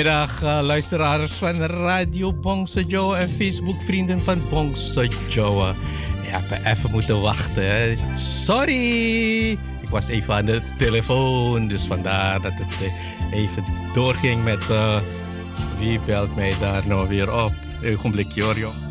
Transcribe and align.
Goedemiddag, 0.00 0.42
uh, 0.42 0.58
luisteraars 0.62 1.32
van 1.32 1.62
Radio 1.62 2.32
Bongse 2.32 2.84
Joe 2.84 3.16
en 3.16 3.28
Facebook 3.28 3.82
vrienden 3.82 4.22
van 4.22 4.42
Bongse 4.50 5.08
Joe. 5.28 5.74
Ik 6.22 6.28
heb 6.28 6.64
even 6.64 6.90
moeten 6.90 7.20
wachten. 7.20 7.98
Sorry, 8.18 9.50
ik 9.50 9.88
was 9.90 10.08
even 10.08 10.34
aan 10.34 10.44
de 10.44 10.62
telefoon, 10.78 11.68
dus 11.68 11.86
vandaar 11.86 12.40
dat 12.40 12.52
het 12.54 12.82
eh, 12.82 13.38
even 13.38 13.64
doorging 13.92 14.44
met 14.44 14.70
uh, 14.70 14.96
wie 15.78 16.00
belt 16.00 16.36
mij 16.36 16.52
daar 16.60 16.86
nou 16.86 17.08
weer 17.08 17.44
op. 17.44 17.52
Een 17.82 17.96
ogenblikje 17.96 18.42
hoor, 18.42 18.58
joh. 18.58 18.89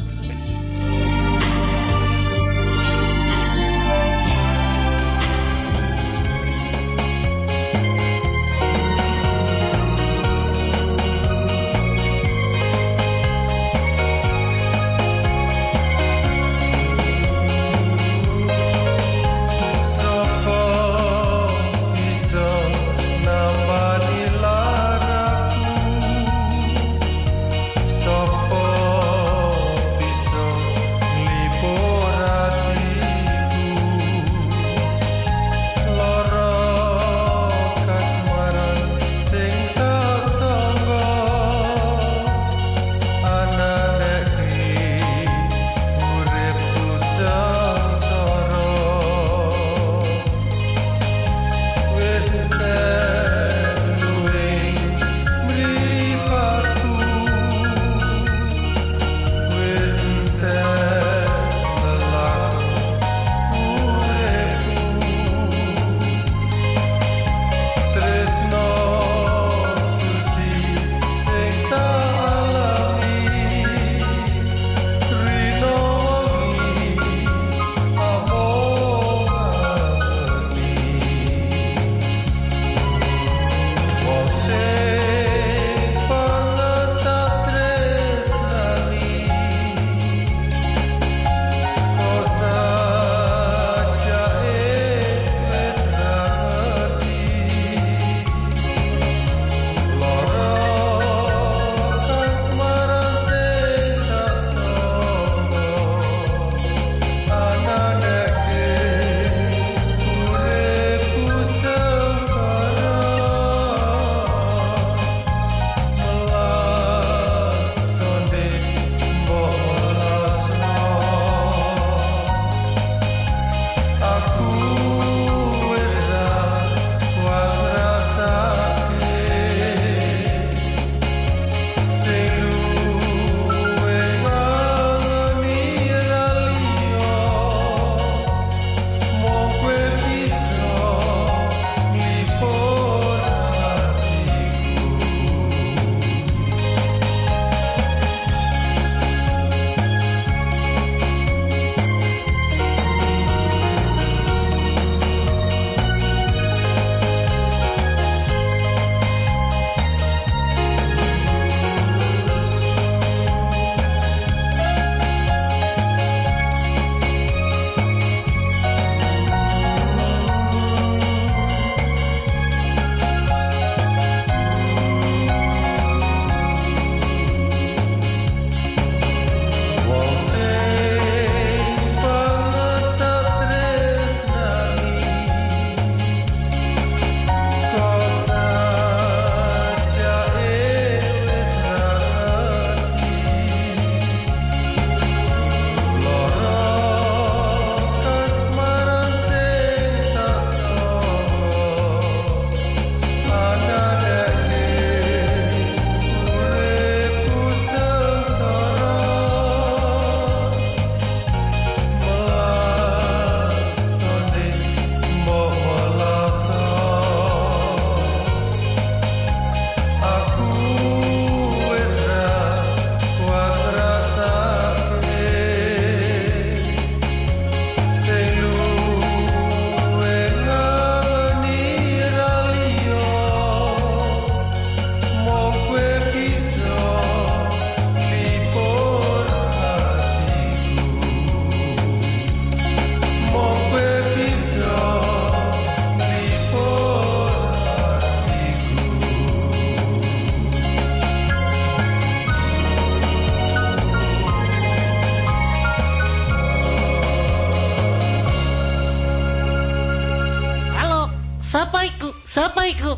Radio 262.30 262.94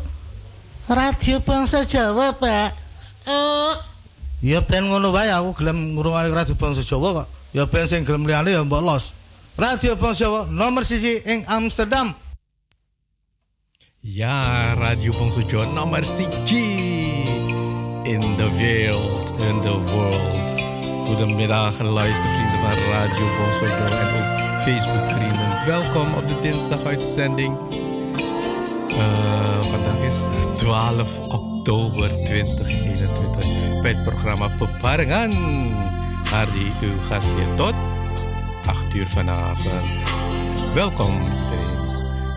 Bangsa 1.40 1.88
Jawa, 1.88 2.36
Pak. 2.36 2.76
Oh. 3.24 3.72
Ya 4.44 4.60
ben 4.60 4.92
ngono 4.92 5.08
wae 5.08 5.32
aku 5.32 5.56
gelem 5.56 5.96
ngrungokne 5.96 6.28
Radio 6.36 6.52
Bangsa 6.52 6.84
Jawa 6.84 7.24
kok. 7.24 7.28
Ya 7.56 7.64
ben 7.64 7.88
sing 7.88 8.04
gelem 8.04 8.28
liyane 8.28 8.52
ya 8.52 8.60
mbok 8.60 8.84
los. 8.84 9.16
Radio 9.56 9.96
Bangsa 9.96 10.28
Jawa 10.28 10.44
nomor 10.52 10.84
siji 10.84 11.24
ing 11.24 11.48
Amsterdam. 11.48 12.12
Ya, 14.04 14.76
Radio 14.76 15.16
Bangsa 15.16 15.40
Jawa 15.48 15.64
nomor 15.72 16.04
siji 16.04 17.24
in 18.04 18.20
the 18.36 18.52
world. 18.52 19.16
In 19.48 19.56
the 19.64 19.76
world. 19.96 20.48
Goedemiddag, 21.08 21.80
luistervrienden 21.80 22.60
van 22.60 22.76
Radio 22.92 23.26
Bonsojo 23.40 23.86
en 23.96 24.08
ook 24.12 24.28
Facebook-vrienden. 24.60 25.48
Welkom 25.66 26.14
op 26.14 26.28
de 26.28 26.40
dinsdaguitzending. 26.40 27.71
Uh, 29.02 29.62
vandaag 29.62 29.98
is 30.06 30.14
12 30.54 31.18
oktober 31.18 32.08
2021 32.24 33.82
bij 33.82 33.92
het 33.92 34.02
programma 34.02 34.48
Peparengan. 34.58 35.30
die 36.52 36.72
uw 36.80 37.00
gastje 37.08 37.44
tot 37.56 37.74
8 38.66 38.94
uur 38.94 39.08
vanavond. 39.08 40.04
Welkom 40.74 41.14
iedereen. 41.14 41.80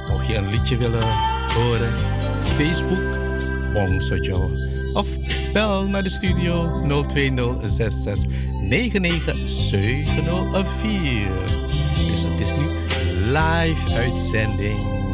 Mocht 0.10 0.28
je 0.28 0.36
een 0.36 0.50
liedje 0.50 0.78
willen 0.78 1.08
horen, 1.54 1.94
Facebook 2.44 3.18
Bongsojo. 3.74 4.50
Of 4.94 5.08
bel 5.54 5.88
naar 5.88 6.04
de 6.04 6.10
studio 6.10 6.82
02066 7.08 8.32
99704. 8.62 11.28
Dus 12.08 12.24
het 12.24 12.40
is 12.40 12.56
nu 12.56 12.68
live 13.32 13.94
uitzending. 13.94 15.05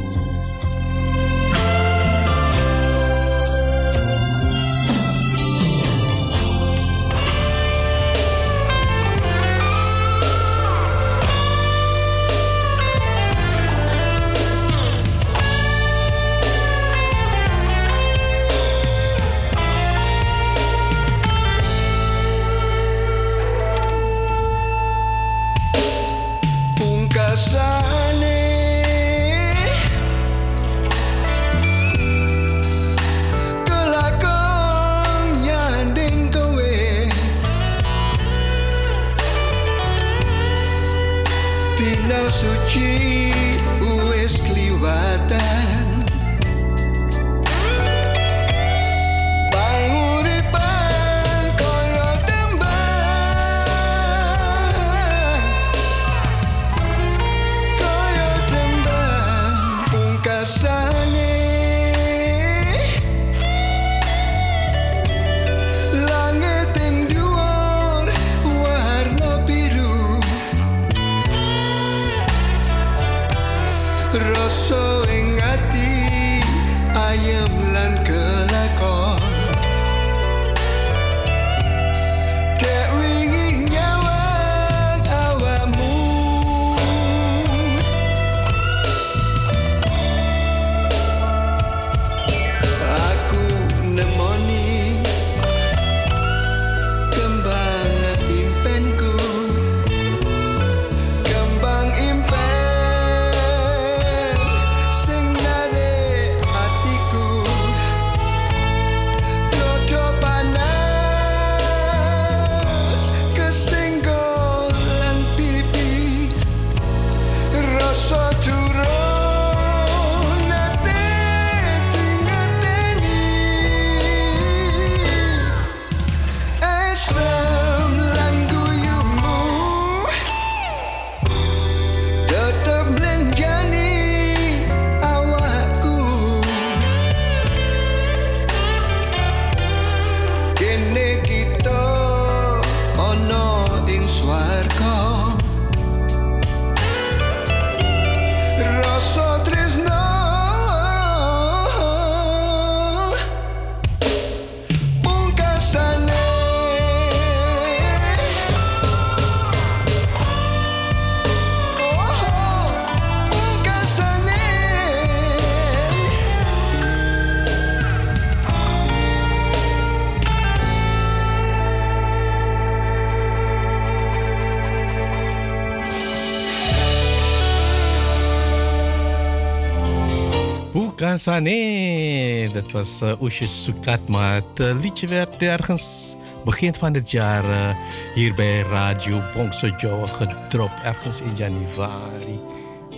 Sane. 181.22 182.50
Dat 182.54 182.72
was 182.72 183.02
uh, 183.02 183.22
Oesje 183.22 183.48
Sukatma. 183.48 184.34
Het 184.34 184.60
uh, 184.60 184.82
liedje 184.82 185.08
werd 185.08 185.42
ergens 185.42 186.16
begin 186.46 186.74
van 186.74 186.94
het 186.94 187.12
jaar 187.12 187.50
uh, 187.50 187.76
hier 188.14 188.36
bij 188.36 188.62
Radio 188.62 189.22
Bongso 189.34 189.68
Joe 189.68 190.06
gedropt. 190.06 190.84
Ergens 190.84 191.22
in 191.22 191.36
januari. 191.36 192.40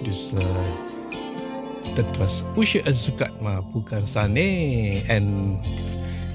Dus 0.04 0.34
dat 1.96 2.18
was 2.18 2.44
Oesje 2.56 2.94
Sukatma 2.94 3.62
Bukan 3.74 4.08
Sane. 4.08 5.02
En 5.08 5.58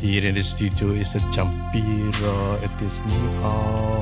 hier 0.01 0.25
in 0.25 0.35
de 0.35 0.43
studio 0.43 0.93
is 0.93 1.13
het 1.13 1.25
Champiro. 1.31 2.59
Het 2.61 2.91
is 2.91 3.13
nu 3.13 3.45
al... 3.45 4.01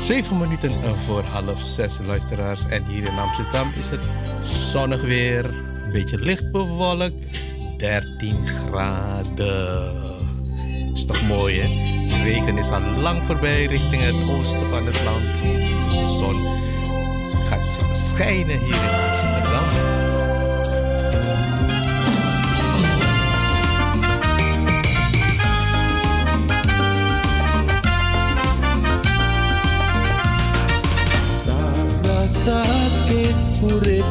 Zeven 0.00 0.38
minuten 0.38 0.98
voor 0.98 1.22
half 1.22 1.62
zes 1.62 1.98
luisteraars. 2.06 2.66
En 2.66 2.84
hier 2.84 3.04
in 3.04 3.18
Amsterdam 3.18 3.72
is 3.76 3.90
het 3.90 4.00
zonnig 4.40 5.02
weer. 5.02 5.44
Een 5.84 5.92
beetje 5.92 6.18
licht 6.18 6.50
bewolkt. 6.50 7.14
13 7.76 8.46
graden. 8.46 9.92
Is 10.92 11.06
toch 11.06 11.22
mooi 11.22 11.60
hè? 11.60 11.68
De 12.08 12.22
regen 12.22 12.58
is 12.58 12.70
al 12.70 12.80
lang 12.80 13.22
voorbij 13.22 13.64
richting 13.64 14.02
het 14.02 14.28
oosten 14.30 14.68
van 14.68 14.86
het 14.86 15.04
land. 15.04 15.42
Dus 15.84 15.92
de 15.92 16.16
zon 16.18 16.46
gaat 17.44 17.80
schijnen 17.92 18.58
hier 18.58 18.74
in 18.74 19.17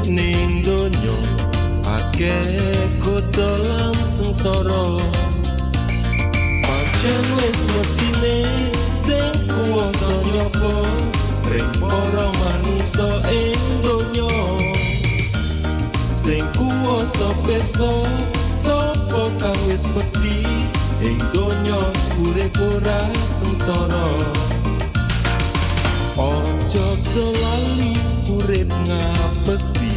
ning 0.09 0.63
donya. 0.63 1.17
Akeh 1.87 2.91
kudu 2.99 3.47
langsung 3.71 4.35
soro 4.35 4.99
pancen 6.67 7.25
wis 7.39 7.63
mestine 7.71 8.71
sing 8.95 9.35
kuwasa 9.47 10.15
nyopo 10.35 10.83
ring 11.47 11.71
para 11.79 12.27
manungsa 12.39 13.07
ing 13.31 13.59
donya. 13.79 14.31
Sing 16.11 16.43
kuwasa 16.59 17.31
pirsa 17.47 17.91
sapa 18.51 19.31
kang 19.39 19.61
wis 19.71 19.87
peti 19.95 20.43
ing 20.99 21.19
donya 21.31 21.79
urip 22.19 22.55
ora 22.59 22.99
sengsara. 23.23 24.07
Ojo 26.17 26.87
lali 27.15 27.93
urip 28.27 28.67
ngabekti 28.89 29.96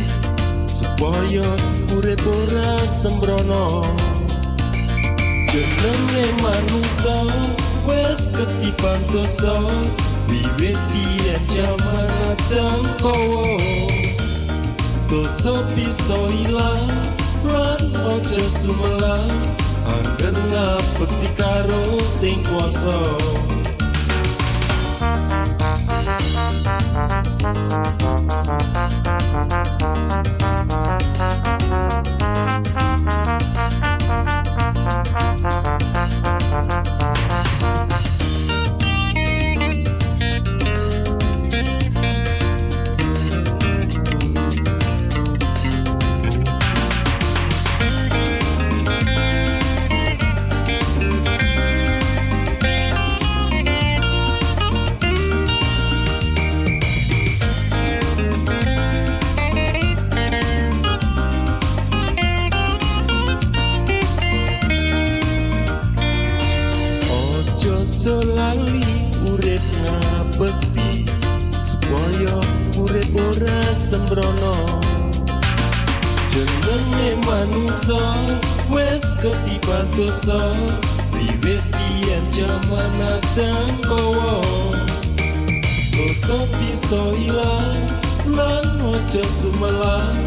supaya 1.00 1.48
urip 1.96 2.20
ora 2.28 2.84
sembrono. 2.84 3.80
Jenenge 5.48 6.28
manungsa 6.44 7.24
wes 7.88 8.28
ketipan 8.28 9.00
dosa 9.08 9.64
wiwit 10.28 10.76
biyen 10.92 11.40
jaman 11.56 12.12
adang 12.28 12.84
kowo. 13.00 13.56
Dosa 15.08 15.64
bisa 15.72 16.20
ilang 16.44 16.92
lan 17.48 17.80
ojo 18.04 18.44
sumelang 18.44 19.32
Anggen 19.88 20.36
ngapeti 20.52 21.32
karo 21.32 21.96
sing 22.04 22.44
kuasa. 22.44 23.00
Thank 27.40 28.02
you. 28.02 28.09
sembrono 74.10 74.54
jenenge 76.30 77.26
manungsa 77.26 78.00
wis 78.70 79.14
ketiban 79.22 79.86
dosa. 79.96 80.54
Wiwit 81.12 81.62
biyen 81.70 82.24
jaman 82.32 82.94
adang 83.02 83.78
kowo. 83.86 84.42
Dosa 85.94 86.38
bisa 86.58 87.02
ilang 87.22 87.86
lan 88.34 88.66
ojo 88.82 89.22
sumelang 89.22 90.18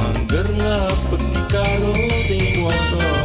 angger 0.00 0.48
ngapeti 0.56 1.40
karo 1.52 1.92
sing 2.24 2.64
wono 2.64 3.15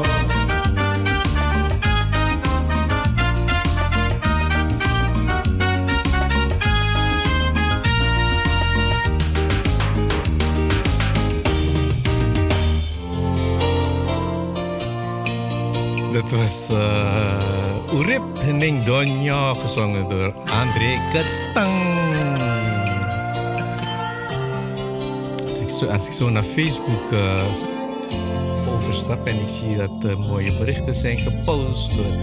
kuasa 16.52 17.40
gezongen 19.54 20.10
door 20.10 20.34
André 20.34 21.00
Ketang. 21.12 22.00
Als 25.92 26.08
ik 26.08 26.12
zo 26.14 26.30
naar 26.30 26.44
Facebook 26.44 27.12
uh, 27.14 27.44
overstap 28.76 29.26
en 29.26 29.36
ik 29.36 29.48
zie 29.48 29.78
dat 29.78 29.92
uh, 30.06 30.16
mooie 30.16 30.58
berichten 30.58 30.96
zijn 30.96 31.18
gepost 31.18 31.96
door 31.98 32.14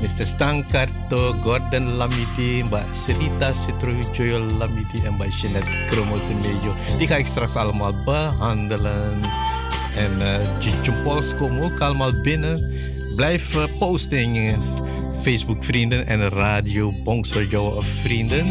Mr. 0.00 0.24
Stankarto, 0.24 1.32
Gordon 1.42 1.92
Lamiti, 1.96 2.64
Mbak 2.64 2.94
Serita 2.94 3.52
Citrovijoyo 3.52 4.38
Lamiti 4.38 5.02
en 5.04 5.14
Mbak 5.14 5.30
Jeanette 5.30 5.70
Kromotemejo. 5.86 6.74
Die 6.98 7.06
ga 7.06 7.16
ik 7.16 7.26
straks 7.26 7.54
allemaal 7.54 8.02
behandelen. 8.04 9.22
En 9.96 10.20
uh, 10.20 10.82
Jimpols 10.82 11.34
komen 11.34 11.62
ook 11.64 11.80
allemaal 11.80 12.20
binnen. 12.20 12.72
Blijf 13.18 13.54
uh, 13.54 13.64
posting 13.78 14.56
Facebook 15.20 15.64
vrienden 15.64 16.06
en 16.06 16.28
Radio 16.28 16.92
Bongso 16.92 17.80
vrienden. 17.80 18.46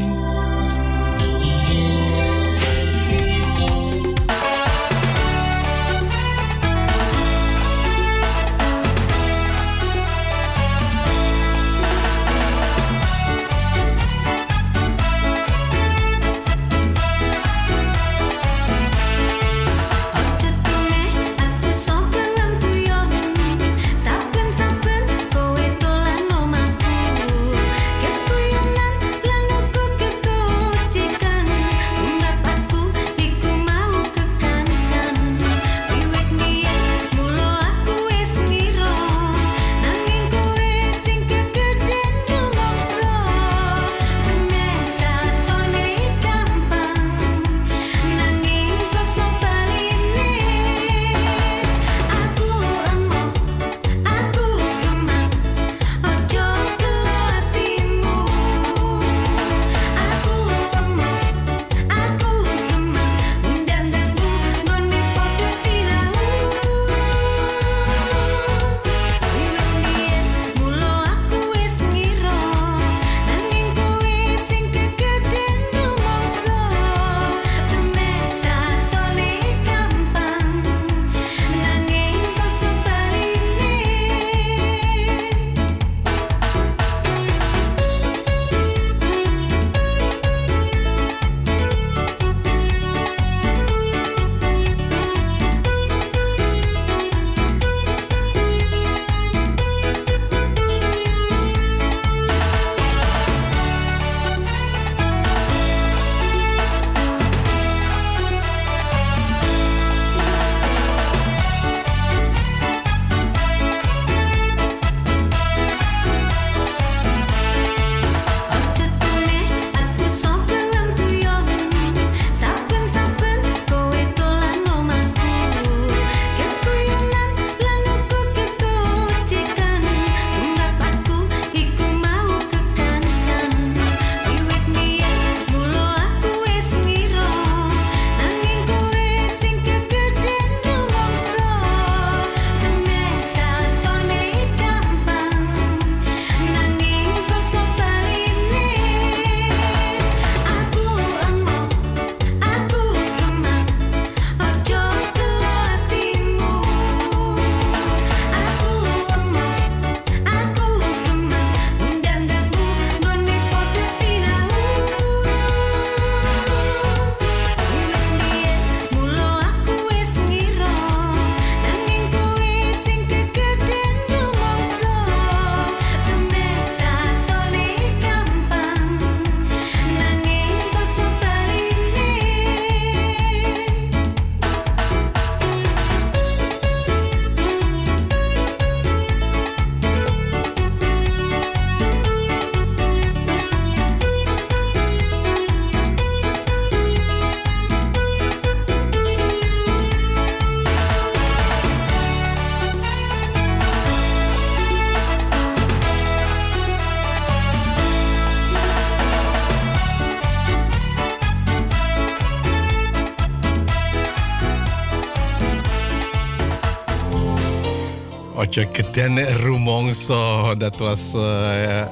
Jacqueline 218.58 219.24
Rumongso, 219.24 220.56
dat 220.58 220.78
was 220.78 221.13
uh, 221.15 221.86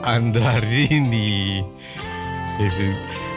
Andarini. 0.00 1.64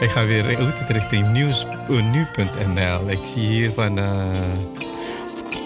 Ik 0.00 0.10
ga 0.10 0.26
weer 0.26 0.44
richting 0.88 1.32
nieuws, 1.32 1.66
nu.nl. 1.88 3.10
Ik 3.10 3.18
zie 3.22 3.48
hier 3.48 3.70
van 3.70 3.98
uh, 3.98 4.30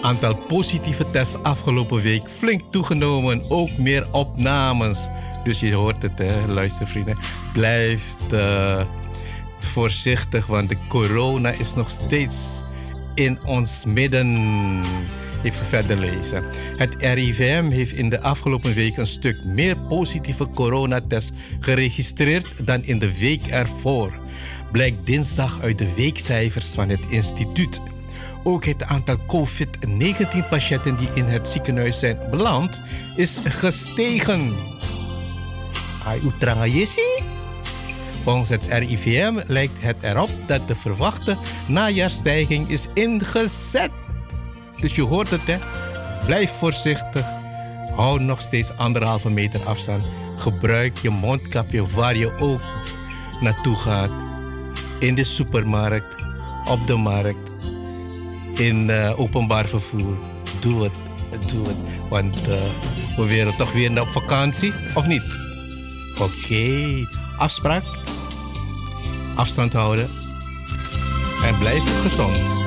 aantal 0.01 0.35
positieve 0.35 1.09
tests 1.09 1.37
afgelopen 1.41 2.01
week 2.01 2.29
flink 2.29 2.61
toegenomen. 2.69 3.43
Ook 3.49 3.77
meer 3.77 4.07
opnames. 4.11 5.07
Dus 5.43 5.59
je 5.59 5.73
hoort 5.73 6.01
het, 6.01 6.19
hè, 6.19 6.47
luistervrienden. 6.47 7.17
Blijf 7.53 8.15
uh, 8.33 8.81
voorzichtig, 9.59 10.45
want 10.45 10.69
de 10.69 10.77
corona 10.87 11.49
is 11.49 11.73
nog 11.73 11.89
steeds 11.89 12.37
in 13.15 13.39
ons 13.45 13.85
midden. 13.85 14.81
Even 15.43 15.65
verder 15.65 15.99
lezen. 15.99 16.43
Het 16.77 16.95
RIVM 16.97 17.69
heeft 17.69 17.93
in 17.93 18.09
de 18.09 18.21
afgelopen 18.21 18.73
week 18.73 18.97
een 18.97 19.07
stuk 19.07 19.43
meer 19.43 19.77
positieve 19.77 20.49
coronatests 20.49 21.31
geregistreerd 21.59 22.67
dan 22.67 22.83
in 22.83 22.99
de 22.99 23.17
week 23.19 23.47
ervoor. 23.47 24.13
Blijkt 24.71 25.05
dinsdag 25.05 25.61
uit 25.61 25.77
de 25.77 25.93
weekcijfers 25.95 26.67
van 26.67 26.89
het 26.89 27.01
instituut. 27.09 27.81
Ook 28.43 28.65
het 28.65 28.83
aantal 28.83 29.17
COVID-19-patiënten 29.27 30.95
die 30.95 31.09
in 31.13 31.25
het 31.25 31.49
ziekenhuis 31.49 31.99
zijn 31.99 32.17
beland 32.29 32.81
is 33.15 33.39
gestegen. 33.43 34.53
Volgens 38.23 38.49
het 38.49 38.63
RIVM 38.69 39.39
lijkt 39.47 39.77
het 39.79 39.95
erop 40.01 40.29
dat 40.45 40.67
de 40.67 40.75
verwachte 40.75 41.37
najaarstijging 41.67 42.69
is 42.69 42.87
ingezet. 42.93 44.02
Dus 44.83 44.95
je 44.95 45.01
hoort 45.01 45.29
het, 45.29 45.45
hè? 45.45 45.57
Blijf 46.25 46.51
voorzichtig. 46.51 47.25
Hou 47.95 48.19
nog 48.19 48.41
steeds 48.41 48.77
anderhalve 48.77 49.29
meter 49.29 49.65
afstand. 49.65 50.03
Gebruik 50.37 50.97
je 50.97 51.09
mondkapje 51.09 51.87
waar 51.87 52.15
je 52.15 52.37
ook 52.37 52.61
naartoe 53.39 53.75
gaat. 53.75 54.11
In 54.99 55.15
de 55.15 55.23
supermarkt, 55.23 56.15
op 56.69 56.87
de 56.87 56.95
markt, 56.95 57.49
in 58.53 58.89
uh, 58.89 59.19
openbaar 59.19 59.65
vervoer. 59.65 60.17
Doe 60.59 60.83
het, 60.83 60.93
doe 61.51 61.67
het. 61.67 61.77
Want 62.09 62.49
uh, 62.49 62.55
we 63.17 63.25
willen 63.27 63.57
toch 63.57 63.71
weer 63.71 64.01
op 64.01 64.07
vakantie, 64.07 64.73
of 64.93 65.07
niet? 65.07 65.39
Oké, 66.19 67.07
afspraak. 67.37 67.83
Afstand 69.35 69.73
houden. 69.73 70.09
En 71.43 71.57
blijf 71.57 72.01
gezond. 72.01 72.62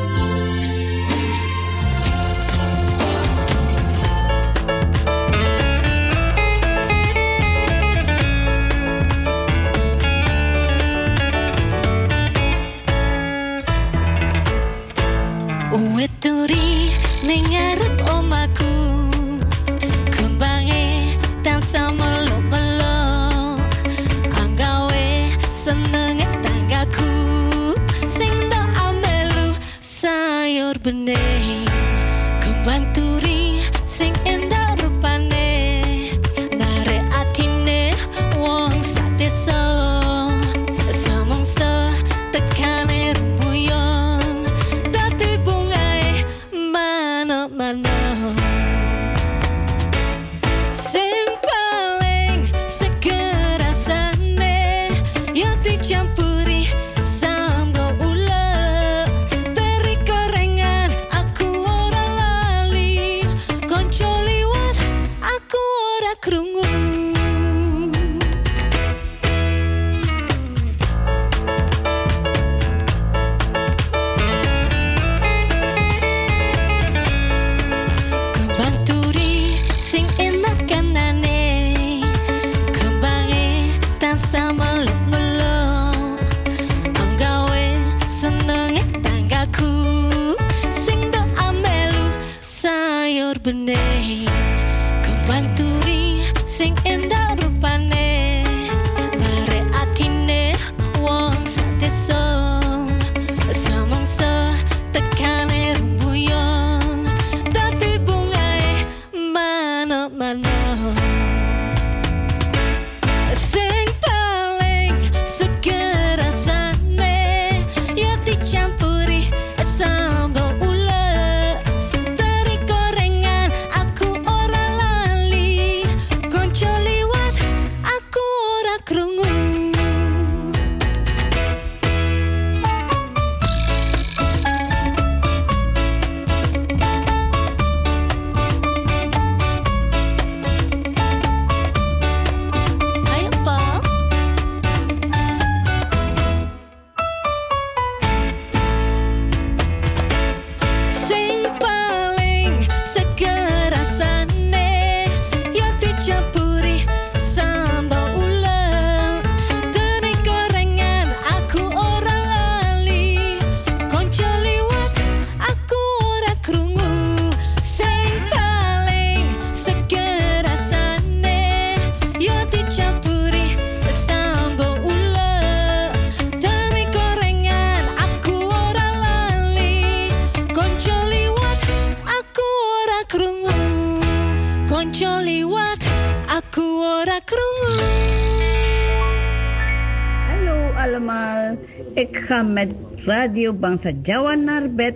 Radio 193.07 193.53
Bangsa 193.53 193.93
Jawa 194.03 194.35
naar 194.35 194.71
bed 194.71 194.95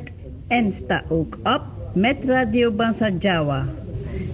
en 0.48 0.72
sta 0.72 1.02
ook 1.08 1.38
op 1.42 1.62
met 1.94 2.16
Radio 2.24 2.70
Bangsa 2.70 3.10
Jawa. 3.18 3.66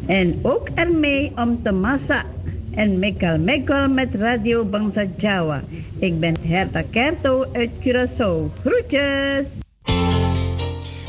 En 0.06 0.38
ook 0.42 0.68
ermee 0.74 1.32
om 1.36 1.62
te 1.62 1.72
massa 1.72 2.22
en 2.70 2.98
mekal 2.98 3.38
mekal 3.38 3.88
met 3.88 4.14
Radio 4.14 4.64
Bangsa 4.64 5.04
Jawa. 5.16 5.62
Ik 5.98 6.20
ben 6.20 6.34
Herta 6.40 6.82
Kerto 6.90 7.44
uit 7.52 7.70
Curaçao. 7.80 8.50
Groetjes! 8.64 9.65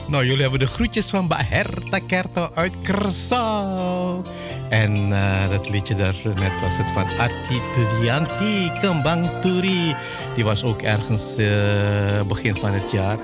Nou, 0.08 0.26
jullie 0.26 0.42
hebben 0.42 0.60
de 0.60 0.68
groetjes 0.68 1.10
van 1.10 1.28
Baherta 1.28 2.00
Kerto 2.00 2.50
uit 2.54 2.74
Curaçao. 2.84 4.30
En 4.70 5.10
uh, 5.10 5.50
dat 5.50 5.70
liedje 5.70 5.96
daar 5.96 6.16
net 6.24 6.62
was 6.62 6.78
het 6.78 6.92
van 6.92 7.06
Ati 7.20 7.62
Tudianti 7.74 8.72
Kembang 8.80 9.26
Turi. 9.42 9.96
Die 10.36 10.44
was 10.44 10.64
ook 10.64 10.82
ergens 10.82 11.40
uh, 11.40 12.22
begin 12.22 12.56
van 12.56 12.74
het 12.74 12.92
jaar. 12.92 13.18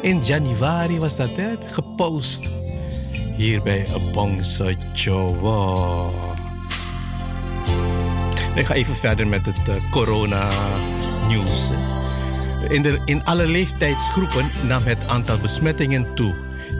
In 0.00 0.20
januari 0.22 0.98
was 0.98 1.16
dat 1.16 1.30
hè, 1.36 1.48
gepost. 1.72 2.50
Hier 3.36 3.62
bij 3.62 3.86
Bongso 4.12 4.70
Jowo. 4.92 6.12
Ik 8.54 8.64
ga 8.64 8.74
even 8.74 8.94
verder 8.94 9.26
met 9.26 9.46
het 9.46 9.68
uh, 9.68 9.90
corona 9.90 10.48
nieuws. 11.28 11.70
In, 12.68 12.82
de, 12.82 13.00
in 13.04 13.24
alle 13.24 13.46
leeftijdsgroepen 13.46 14.50
nam 14.62 14.82
het 14.82 15.06
aantal 15.06 15.38
besmettingen 15.38 16.14
toe. 16.14 16.34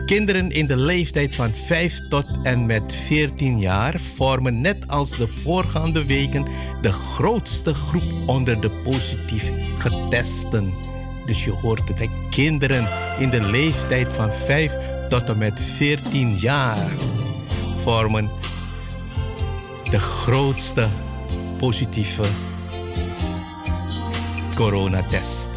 Kinderen 0.05 0.49
in 0.49 0.67
de 0.67 0.77
leeftijd 0.77 1.35
van 1.35 1.55
5 1.55 2.07
tot 2.09 2.25
en 2.43 2.65
met 2.65 2.95
14 2.95 3.59
jaar 3.59 3.99
vormen 3.99 4.61
net 4.61 4.87
als 4.87 5.17
de 5.17 5.27
voorgaande 5.27 6.05
weken 6.05 6.45
de 6.81 6.91
grootste 6.91 7.73
groep 7.73 8.13
onder 8.25 8.61
de 8.61 8.71
positief 8.83 9.51
getesten. 9.77 10.73
Dus 11.25 11.43
je 11.43 11.51
hoort 11.51 11.87
het, 11.87 12.09
kinderen 12.29 12.87
in 13.19 13.29
de 13.29 13.41
leeftijd 13.41 14.13
van 14.13 14.31
5 14.31 14.73
tot 15.09 15.29
en 15.29 15.37
met 15.37 15.61
14 15.61 16.35
jaar 16.35 16.91
vormen 17.81 18.29
de 19.89 19.99
grootste 19.99 20.87
positieve 21.57 22.23
coronatest. 24.55 25.54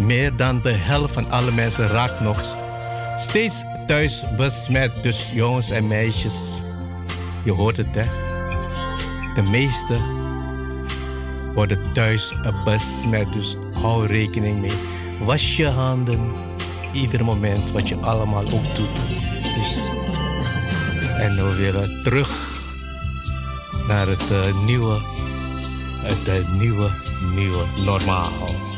Meer 0.00 0.36
dan 0.36 0.60
de 0.60 0.72
helft 0.72 1.14
van 1.14 1.30
alle 1.30 1.52
mensen 1.52 1.86
raakt 1.86 2.20
nog 2.20 2.58
steeds 3.16 3.64
thuis 3.86 4.24
besmet. 4.36 5.02
Dus 5.02 5.30
jongens 5.32 5.70
en 5.70 5.86
meisjes, 5.86 6.58
je 7.44 7.52
hoort 7.52 7.76
het 7.76 7.94
hè. 7.94 8.04
De 9.34 9.42
meeste 9.42 9.98
worden 11.54 11.92
thuis 11.92 12.34
besmet. 12.64 13.32
Dus 13.32 13.56
hou 13.72 14.06
rekening 14.06 14.60
mee. 14.60 14.78
Was 15.18 15.56
je 15.56 15.66
handen 15.66 16.34
ieder 16.92 17.24
moment 17.24 17.70
wat 17.70 17.88
je 17.88 17.96
allemaal 17.96 18.44
ook 18.44 18.74
doet. 18.74 19.04
Dus, 19.54 19.92
en 21.18 21.34
we 21.34 21.54
willen 21.56 22.02
terug 22.02 22.58
naar 23.86 24.06
het 24.06 24.30
uh, 24.32 24.64
nieuwe, 24.64 24.98
het 26.02 26.28
uh, 26.28 26.58
nieuwe, 26.60 26.90
nieuwe 27.34 27.64
normaal. 27.84 28.68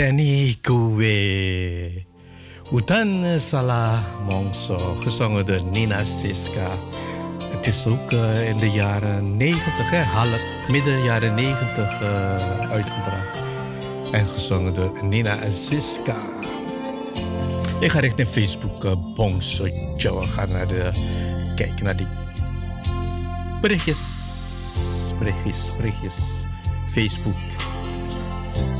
Ngenteni 0.00 0.56
kuwe. 0.62 2.06
Utan 2.72 3.40
Salah 3.40 4.00
Mongso, 4.28 4.76
gezongen 5.02 5.46
door 5.46 5.64
Nina 5.64 6.04
Siska. 6.04 6.66
Het 7.52 7.66
is 7.66 7.86
ook 7.86 8.12
uh, 8.12 8.48
in 8.48 8.56
de 8.56 8.70
jaren 8.70 9.36
90, 9.36 9.90
hè, 9.90 10.02
half, 10.02 10.68
midden 10.68 11.02
jaren 11.02 11.34
90 11.34 12.00
uh, 12.02 12.70
uitgebracht. 12.70 13.42
En 14.12 14.28
gezongen 14.28 14.74
door 14.74 15.04
Nina 15.04 15.50
Siska. 15.50 16.16
Ik 17.80 17.90
ga 17.90 18.00
richting 18.00 18.28
Facebook, 18.28 18.84
uh, 18.84 18.92
Bongso 19.14 19.68
Joe. 19.96 20.26
Ga 20.26 20.46
naar 20.46 20.68
de, 20.68 20.90
kijken 21.56 21.84
naar 21.84 21.96
die 21.96 22.08
berichtjes, 23.60 24.00
berichtjes, 25.18 25.76
berichtjes. 25.76 26.44
Facebook. 26.90 27.79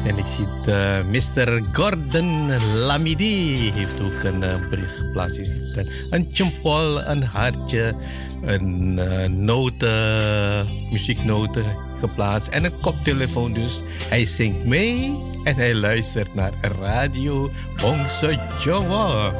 En 0.05 0.19
ik 0.19 0.27
zie 0.27 0.47
uh, 0.69 1.05
Mr. 1.05 1.63
Gordon 1.73 2.51
Lamidi 2.75 3.71
heeft 3.75 4.01
ook 4.01 4.23
een 4.23 4.43
uh, 4.43 4.69
bericht 4.71 4.97
geplaatst. 4.97 5.39
Een, 5.39 5.91
een 6.11 6.29
chimpol, 6.33 7.03
een 7.03 7.23
hartje, 7.23 7.95
een 8.43 8.99
uh, 8.99 9.27
noten, 9.27 10.69
muzieknoten 10.91 11.77
geplaatst 12.01 12.49
en 12.49 12.65
een 12.65 12.81
koptelefoon 12.81 13.53
dus. 13.53 13.83
Hij 14.09 14.25
zingt 14.25 14.65
mee 14.65 15.13
en 15.45 15.57
hij 15.57 15.75
luistert 15.75 16.35
naar 16.35 16.53
Radio 16.81 17.51
Bongse 17.77 18.39
Joa. 18.65 19.33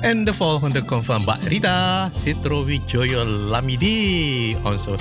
En 0.00 0.24
de 0.24 0.34
volgende 0.34 0.82
komt 0.82 1.04
van 1.04 1.24
Barita 1.24 2.10
Citrowi 2.14 2.80
Joyo 2.86 3.24
Lamidi, 3.24 4.56
onze 4.64 4.94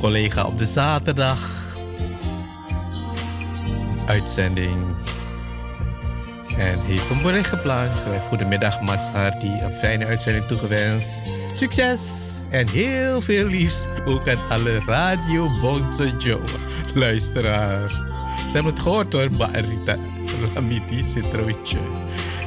collega 0.00 0.44
op 0.44 0.58
de 0.58 0.66
zaterdag 0.66 1.65
uitzending. 4.06 4.94
En 6.56 6.80
heeft 6.80 7.10
een 7.10 7.22
bericht 7.22 7.48
geplaatst. 7.48 8.06
Goedemiddag 8.28 8.80
Masar, 8.80 9.38
die 9.38 9.62
een 9.62 9.72
fijne 9.72 10.06
uitzending 10.06 10.46
toegewenst. 10.46 11.26
Succes 11.52 12.00
en 12.50 12.68
heel 12.68 13.20
veel 13.20 13.46
liefs 13.46 13.86
ook 14.04 14.28
aan 14.28 14.48
alle 14.48 14.80
Radio 14.86 15.50
Bonzo 15.60 16.06
Joe 16.18 16.40
luisteraars. 16.94 17.94
Ze 18.36 18.52
hebben 18.52 18.72
het 18.72 18.82
gehoord 18.82 19.12
hoor, 19.12 19.30
Barita 19.30 19.96
Lamiti 20.54 21.02
Citroetje. 21.02 21.78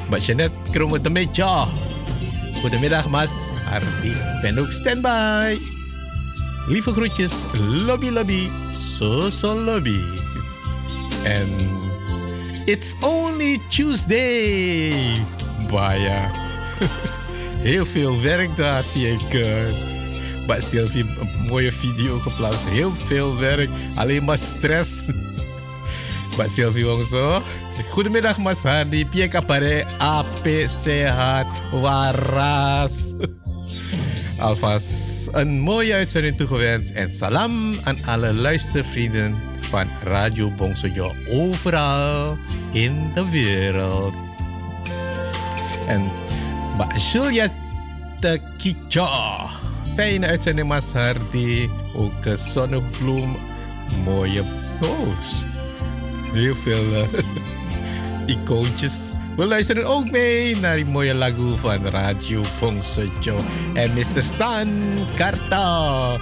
Maar 0.10 0.20
Jeanette 0.20 0.72
kromt 0.72 1.06
een 1.06 1.14
beetje. 1.14 1.66
Goedemiddag 2.62 3.10
Mas, 3.10 3.56
Hardy. 3.64 4.14
ben 4.42 4.58
ook 4.58 4.72
standby. 4.72 5.58
Lieve 6.68 6.92
groetjes, 6.92 7.34
lobby 7.60 8.10
lobby, 8.10 8.50
so 8.72 9.30
lobby. 9.64 10.19
En 11.24 11.50
it's 12.66 12.96
only 13.02 13.62
Tuesday. 13.70 14.94
Baya. 15.70 16.32
Heel 17.70 17.86
veel 17.86 18.22
werk 18.22 18.56
daar 18.56 18.84
zie 18.84 19.08
ik. 19.08 19.34
Uh, 19.34 19.48
bij 20.48 20.62
Sylvie 20.62 21.04
een 21.04 21.46
mooie 21.48 21.72
video 21.72 22.20
geplaatst. 22.20 22.68
Heel 22.70 22.94
veel 23.06 23.38
werk. 23.38 23.70
Alleen 23.96 24.24
maar 24.24 24.38
stress. 24.38 25.10
Bij 26.38 26.50
Sylvie 26.50 27.06
zo. 27.06 27.42
Goedemiddag 27.90 28.38
Mas 28.38 28.64
Hardy. 28.64 29.06
Pierre 29.06 29.42
Pare 29.46 29.86
APC 29.98 31.10
Waras. 31.72 33.14
Alvast 34.40 35.28
een 35.32 35.60
mooie 35.60 35.94
uitzending 35.94 36.38
toegewenst. 36.38 36.92
En 36.92 37.16
salam 37.16 37.72
aan 37.84 38.06
alle 38.06 38.34
luistervrienden 38.34 39.36
van 39.70 39.88
Radio 40.04 40.52
Bongsojo 40.52 41.16
overal 41.30 42.38
in 42.72 43.12
de 43.14 43.30
wereld. 43.30 44.16
En 45.88 46.12
Juliette 47.12 48.42
Kicha. 48.58 49.50
Fijne 49.96 50.28
uitzending, 50.28 50.68
Mas 50.68 50.94
Hardy. 50.94 51.70
Ook 51.96 52.24
zonnebloem. 52.34 53.38
Mooie 54.04 54.44
post. 54.80 55.48
Heel 56.34 56.56
veel 56.56 56.84
uh, 56.92 57.08
icoontjes. 58.36 59.12
We 59.36 59.48
luisteren 59.48 59.86
ook 59.86 60.12
mee 60.12 60.56
naar 60.56 60.76
die 60.76 60.86
mooie 60.86 61.14
lagu 61.14 61.58
van 61.58 61.86
Radio 61.86 62.42
Bongsojo. 62.60 63.44
En 63.74 63.94
Mr. 63.94 64.22
Stan 64.22 64.70
Karta. 65.16 66.18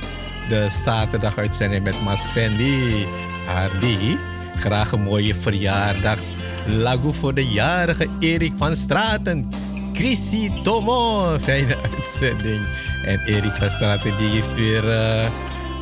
De 0.49 0.67
zaterdag 0.69 1.37
uitzending 1.37 1.83
met 1.83 2.01
Mas 2.03 2.21
Fendi. 2.21 3.07
Hardy. 3.47 4.17
Graag 4.55 4.91
een 4.91 5.01
mooie 5.01 5.35
verjaardags 5.35 6.33
lagu 6.65 7.13
voor 7.13 7.33
de 7.33 7.47
jarige 7.47 8.07
Erik 8.19 8.53
van 8.57 8.75
Straten. 8.75 9.49
Chrissy 9.93 10.51
Tomo. 10.63 11.39
Fijne 11.39 11.75
uitzending. 11.93 12.67
En 13.05 13.19
Erik 13.19 13.51
van 13.51 13.69
Straten 13.69 14.17
die 14.17 14.29
heeft 14.29 14.55
weer 14.55 14.83
uh, 14.83 15.25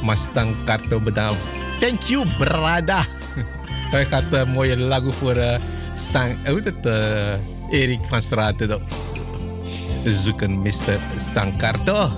Mustang 0.04 0.56
Karto 0.64 1.00
bedankt. 1.00 1.38
Thank 1.80 2.02
you, 2.02 2.26
brada. 2.38 3.06
Hij 3.92 4.06
gaat 4.06 4.24
een 4.34 4.50
mooie 4.50 4.78
lagu 4.78 5.12
voor 5.12 5.36
uh, 5.36 5.56
Stang, 5.96 6.48
hoe 6.48 6.62
het, 6.64 6.86
uh, 6.86 7.80
Erik 7.82 8.00
van 8.08 8.22
Straten 8.22 8.82
zoeken, 10.04 10.62
Mr. 10.62 11.00
Stankarto. 11.18 12.10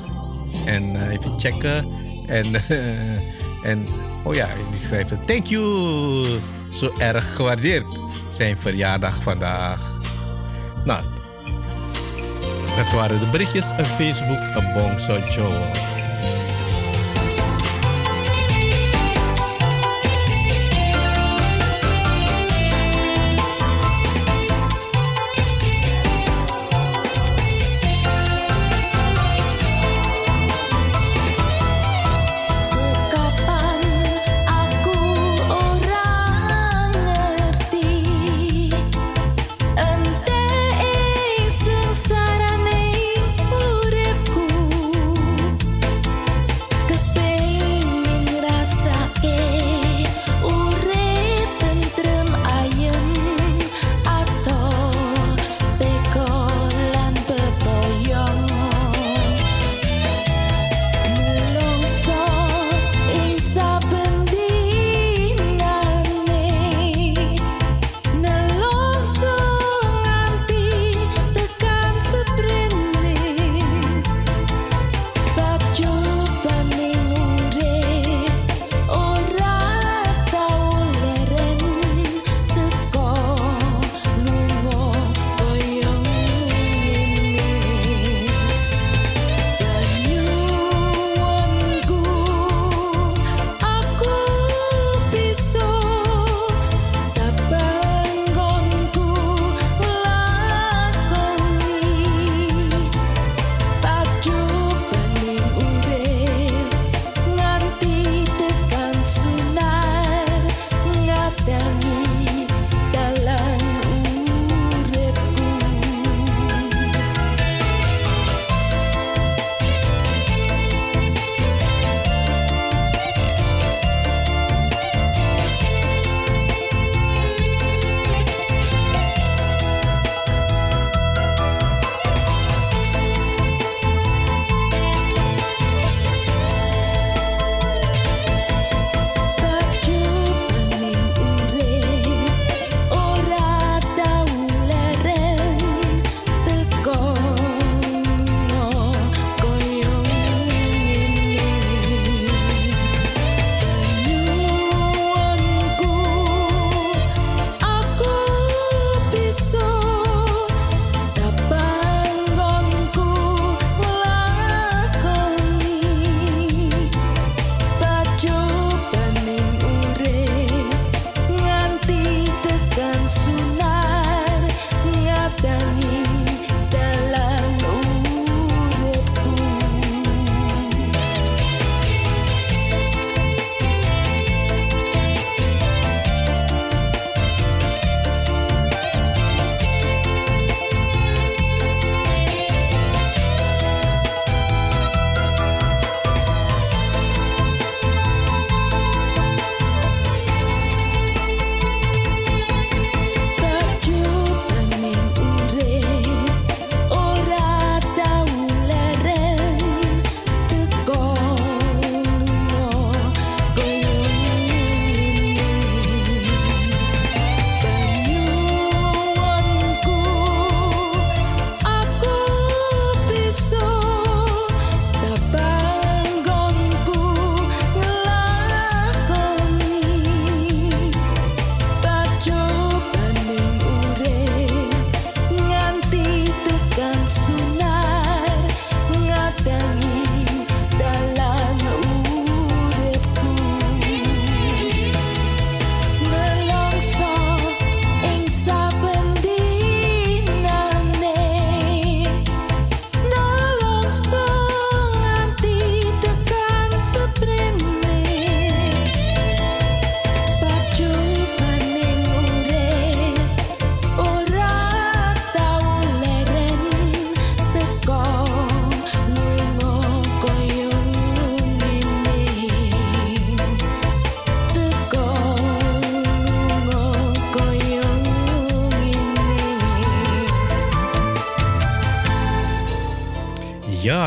En 0.66 1.10
even 1.10 1.39
checken. 1.39 1.86
En, 2.28 2.45
en 3.72 3.88
Oh 4.28 4.36
ja, 4.36 4.47
die 4.69 4.80
schrijft 4.80 5.09
het. 5.09 5.28
Thank 5.28 5.45
you. 5.45 6.25
Zo 6.71 6.91
erg 6.97 7.36
gewaardeerd. 7.36 7.99
Zijn 8.30 8.57
verjaardag 8.57 9.23
vandaag. 9.23 9.99
Nou, 10.86 11.03
dat 12.78 12.93
waren 12.93 13.19
de 13.19 13.28
berichtjes 13.32 13.71
op 13.71 13.86
Facebook 13.86 14.39
van 14.53 14.73
Bong 14.73 14.99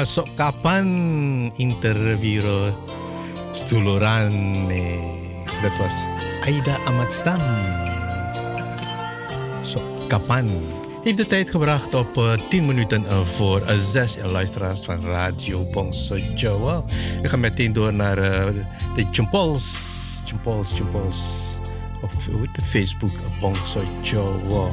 Joe. 0.01 0.05
Ja, 0.05 0.05
so 0.05 0.24
kapan 0.34 1.53
interview 1.57 2.64
Stuluran 3.53 4.55
eh, 4.70 5.62
Dat 5.62 5.78
was 5.78 6.07
Aida 6.44 6.78
Amatstam. 6.86 7.40
Zo, 9.62 9.80
kapan. 10.09 10.48
Heeft 11.05 11.16
de 11.16 11.26
tijd 11.26 11.51
gebracht 11.51 11.94
op 11.94 12.16
uh, 12.16 12.32
10 12.48 12.66
minuten 12.66 13.03
uh, 13.03 13.20
voor 13.20 13.61
uh, 13.61 13.76
6 13.78 14.16
luisteraars 14.24 14.84
van 14.84 15.05
Radio 15.05 15.64
Bongso 15.70 16.16
Jawa. 16.34 16.84
We 17.22 17.28
gaan 17.28 17.40
meteen 17.40 17.72
door 17.72 17.92
naar 17.92 18.16
de 18.16 19.07
Chimpols. 19.11 19.76
Chimpols, 20.24 20.68
Chimpols. 20.74 21.18
Op 22.03 22.11
de 22.55 22.62
Facebook 22.62 23.12
Bongso 23.40 23.82
Jawa. 24.03 24.70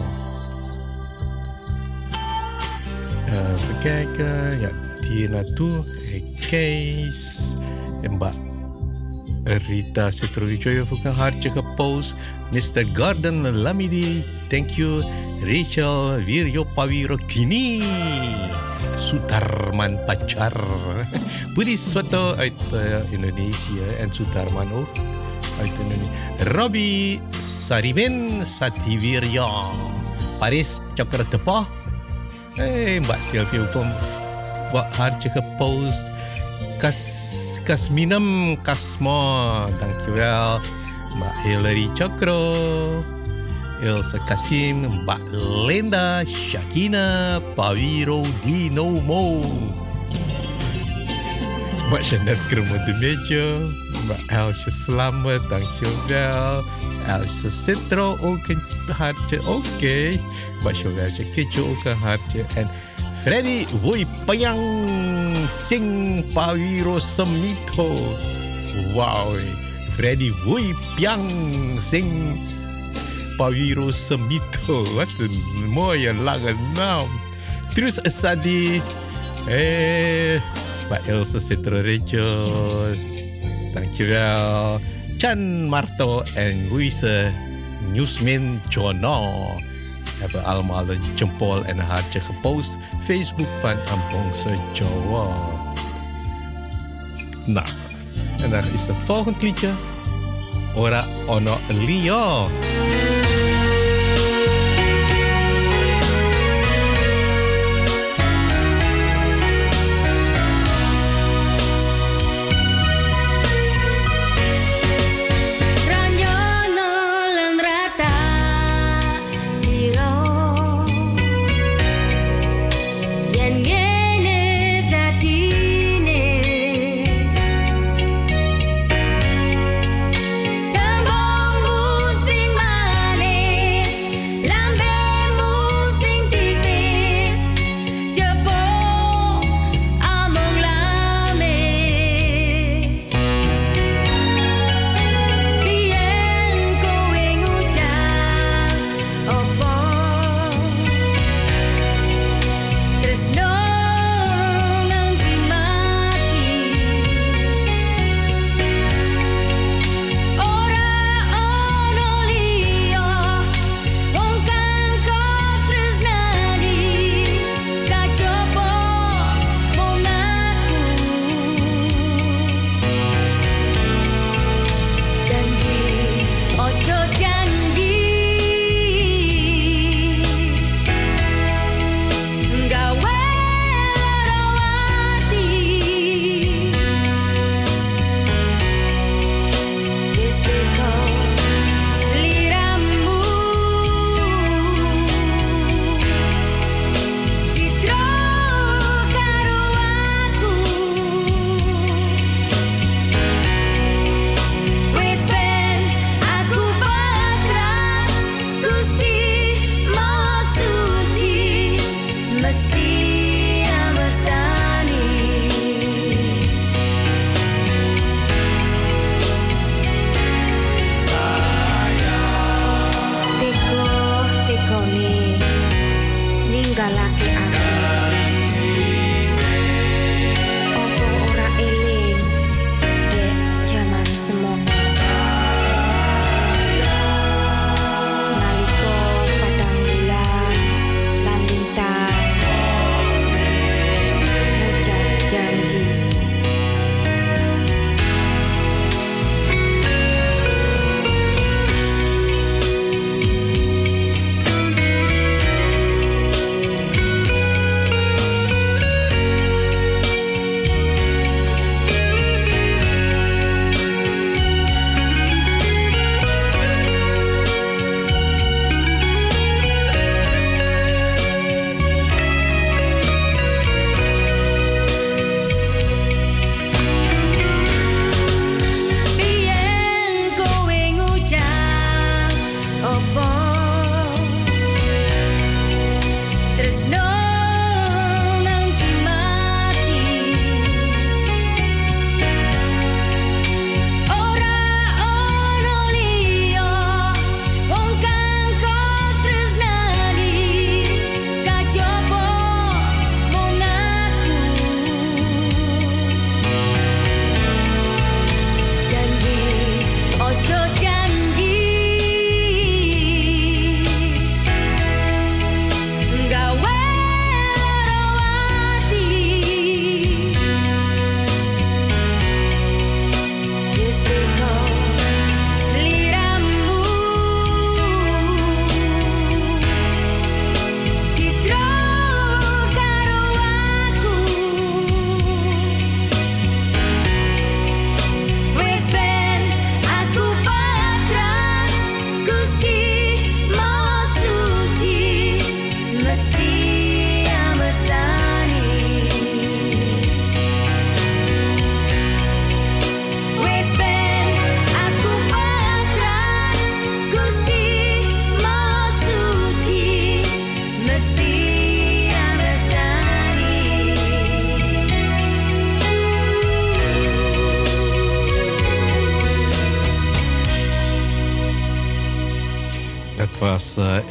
even 3.27 3.79
kijken. 3.79 4.59
Ja, 4.59 4.86
hier 5.07 5.29
naartoe. 5.29 5.83
Kees. 6.49 7.55
En 8.01 8.15
Mbak 8.15 8.35
Rita 9.47 10.11
Citrovicoyo 10.11 10.85
ook 10.91 11.03
een 11.03 11.13
hartje 11.13 11.51
gepost. 11.51 12.19
Mr. 12.51 12.85
Garden 12.93 13.51
Lamidi, 13.51 14.23
thank 14.47 14.69
you. 14.69 15.03
Rachel 15.41 16.23
Virjo 16.23 16.63
Pawiro 16.63 17.15
Kini. 17.27 17.83
Sutarman 18.95 19.97
Pacar. 20.05 20.57
Budi 21.53 21.77
Soto 21.77 22.35
uit 22.35 22.73
uh, 22.73 23.11
Indonesië 23.11 23.81
en 23.99 24.13
Sutarman 24.13 24.73
ook 24.73 24.89
uit 25.59 25.71
Indonesië. 25.79 26.11
Robbie 26.37 27.21
Sarimin 27.39 28.45
Sativirya. 28.45 29.47
Paris 30.39 30.81
Cakratepa. 30.93 31.67
Hey, 32.55 32.99
Mbak 32.99 33.21
Sylvia 33.21 33.59
hukum 33.59 33.93
hartje 34.71 35.29
gepost. 35.29 36.07
Kas 36.79 36.99
Kasminam 37.65 38.57
Kasmo. 38.63 39.67
Dankjewel. 39.79 40.59
Mbak 41.17 41.35
Hillary 41.43 41.87
Chokro. 41.97 42.53
Ilse 43.81 44.17
Kasim, 44.25 44.89
Mbak 45.05 45.21
Linda, 45.67 46.25
Shakina, 46.25 47.37
Pawiro 47.53 48.25
Dinomo. 48.41 49.45
Mbak 51.87 52.01
Janet 52.03 52.39
Kremodemejo, 52.49 53.69
Mbak 54.05 54.21
Elsje 54.33 54.71
Slamet, 54.71 55.41
dankjewel. 55.49 56.65
Elsje 57.07 57.49
Citro, 57.49 58.17
ook 58.21 58.47
een 58.47 58.61
hartje, 58.97 59.39
oké. 59.39 59.61
Okay. 59.77 60.19
Mbak 60.61 60.75
Shovelje 60.75 61.23
Kitjo, 61.31 61.69
ook 61.69 61.85
een 61.85 61.97
hartje. 61.97 62.45
En 62.55 62.69
Freddy 63.23 63.65
Woypayang 63.81 65.33
Sing 65.49 66.21
Pawiro 66.33 67.01
Semito. 67.01 67.89
Wow, 68.93 69.37
Freddy 69.97 70.29
Woypayang 70.45 71.81
Sing 71.81 72.37
Pawiro 73.37 73.89
Semito. 73.89 74.85
Wat 74.93 75.09
een 75.17 75.33
mooie 75.69 76.13
lange 76.13 76.53
naam. 76.77 77.09
Terus 77.73 77.97
Asadi. 78.05 78.81
Eh, 79.49 80.37
Mbak 80.85 81.09
Elsa 81.09 81.41
Citrorejo. 81.41 82.27
Dankjewel. 83.73 84.77
Chan 85.17 85.65
Marto 85.65 86.21
en 86.37 86.69
Louise 86.69 87.33
Newsmin 87.89 88.61
Jono 88.69 89.57
hebben 90.19 90.43
allemaal 90.43 90.89
een 90.89 91.01
jempol 91.15 91.65
en 91.65 91.79
een 91.79 91.85
hartje 91.85 92.19
gepost. 92.19 92.77
Facebook 93.01 93.47
van 93.61 93.75
Ampongse 93.91 94.57
Jawa. 94.73 95.27
Nou, 97.45 97.67
en 98.41 98.49
dan 98.49 98.63
is 98.73 98.87
het 98.87 98.95
volgende 99.05 99.39
liedje. 99.41 99.69
Ora 100.75 101.05
Ono 101.27 101.57
Lio. 101.67 102.47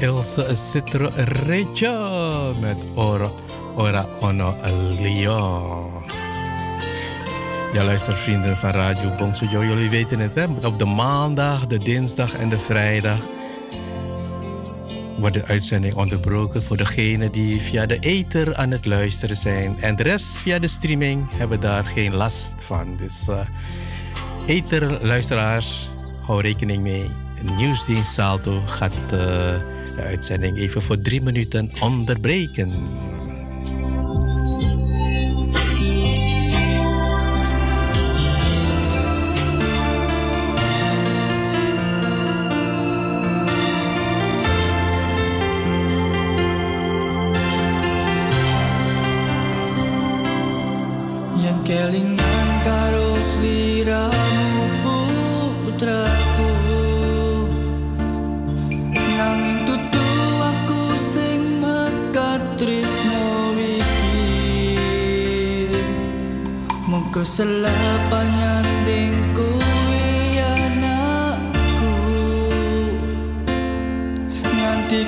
Ilse 0.07 0.55
Citro 0.55 1.11
Reggio 1.47 2.55
met 2.61 2.77
Ora, 2.95 3.29
Ora 3.77 4.07
Ono 4.21 4.57
Leo. 5.01 6.03
Ja, 7.73 7.85
luister 7.85 8.17
vrienden 8.17 8.57
van 8.57 8.71
Radio 8.71 9.11
Bongsojo, 9.19 9.65
jullie 9.65 9.91
weten 9.91 10.19
het 10.19 10.35
hè. 10.35 10.45
Op 10.63 10.79
de 10.79 10.85
maandag, 10.85 11.67
de 11.67 11.79
dinsdag 11.79 12.35
en 12.35 12.49
de 12.49 12.59
vrijdag 12.59 13.19
wordt 15.19 15.35
de 15.35 15.45
uitzending 15.45 15.95
onderbroken 15.95 16.63
voor 16.63 16.77
degenen 16.77 17.33
die 17.33 17.61
via 17.61 17.87
de 17.87 17.99
ether 17.99 18.57
aan 18.57 18.71
het 18.71 18.87
luisteren 18.87 19.37
zijn. 19.37 19.77
En 19.81 19.97
de 19.97 20.03
rest 20.03 20.37
via 20.37 20.59
de 20.59 20.69
streaming 20.69 21.27
hebben 21.35 21.61
daar 21.61 21.85
geen 21.85 22.15
last 22.15 22.65
van. 22.65 22.97
Dus 22.97 23.27
uh, 23.29 23.39
ether-luisteraars, 24.47 25.91
hou 26.27 26.41
rekening 26.41 26.83
mee. 26.83 27.11
Nieuwsdienst 27.57 28.13
Salto 28.13 28.63
gaat 28.67 29.13
uh, 29.13 29.75
de 29.97 30.03
uitzending 30.03 30.59
even 30.59 30.83
voor 30.83 31.01
drie 31.01 31.23
minuten 31.23 31.71
onderbreken. 31.83 32.73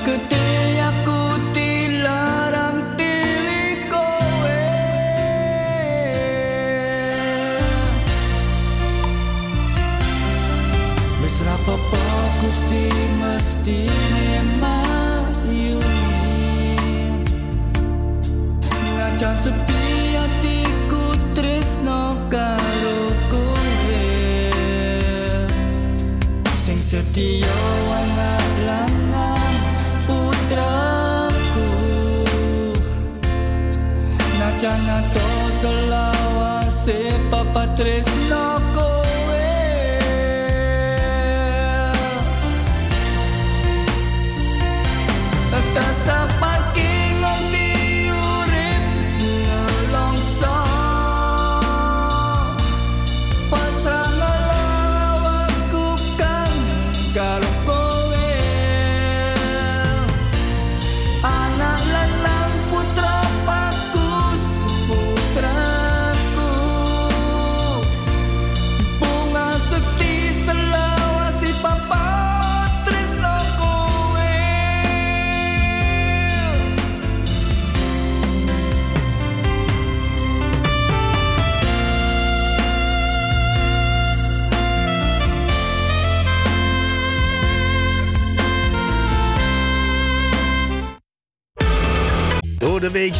Good 0.09 0.29
day. 0.31 0.48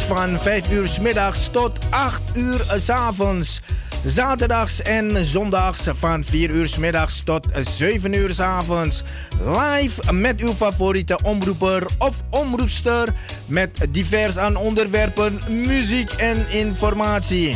Van 0.09 0.39
5 0.39 0.71
uur 0.71 0.87
s 0.87 0.99
middags 0.99 1.49
tot 1.51 1.71
8 1.89 2.21
uur 2.35 2.65
s 2.77 2.89
avonds. 2.89 3.61
Zaterdags 4.05 4.81
en 4.81 5.25
zondags 5.25 5.87
van 5.93 6.23
4 6.23 6.49
uur 6.49 6.67
s 6.67 6.77
middags 6.77 7.23
tot 7.23 7.47
7 7.77 8.13
uur 8.13 8.33
s 8.33 8.39
avonds. 8.39 9.03
Live 9.45 10.13
met 10.13 10.39
uw 10.39 10.53
favoriete 10.53 11.19
omroeper 11.23 11.85
of 11.97 12.23
omroepster. 12.29 13.13
Met 13.45 13.87
divers 13.89 14.37
aan 14.37 14.55
onderwerpen, 14.55 15.39
muziek 15.49 16.11
en 16.11 16.45
informatie. 16.49 17.55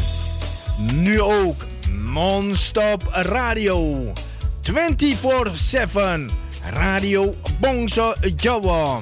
Nu 0.93 1.22
ook 1.22 1.66
non-stop 1.91 3.10
radio. 3.12 4.12
24-7. 4.62 4.72
Radio 6.74 7.34
Bongso 7.60 8.14
Jawa. 8.36 9.01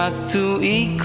waktu 0.00 0.44
ikut 0.64 0.99